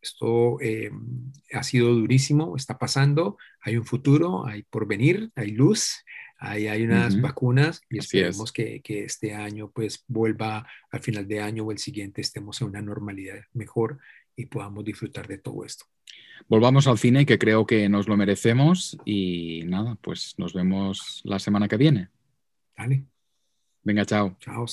[0.02, 0.92] esto eh,
[1.52, 6.06] ha sido durísimo, está pasando, hay un futuro, hay porvenir, hay luz.
[6.46, 7.22] Hay, hay unas Ujú.
[7.22, 8.24] vacunas y Así es.
[8.26, 12.60] esperemos que, que este año pues vuelva al final de año o el siguiente estemos
[12.62, 14.00] en una normalidad mejor
[14.36, 15.86] y podamos disfrutar de todo esto.
[16.48, 18.98] Volvamos al cine, que creo que nos lo merecemos.
[19.06, 22.10] Y nada, pues nos vemos la semana que viene.
[22.76, 23.06] Dale,
[23.84, 24.36] Venga, chao.
[24.40, 24.66] chao.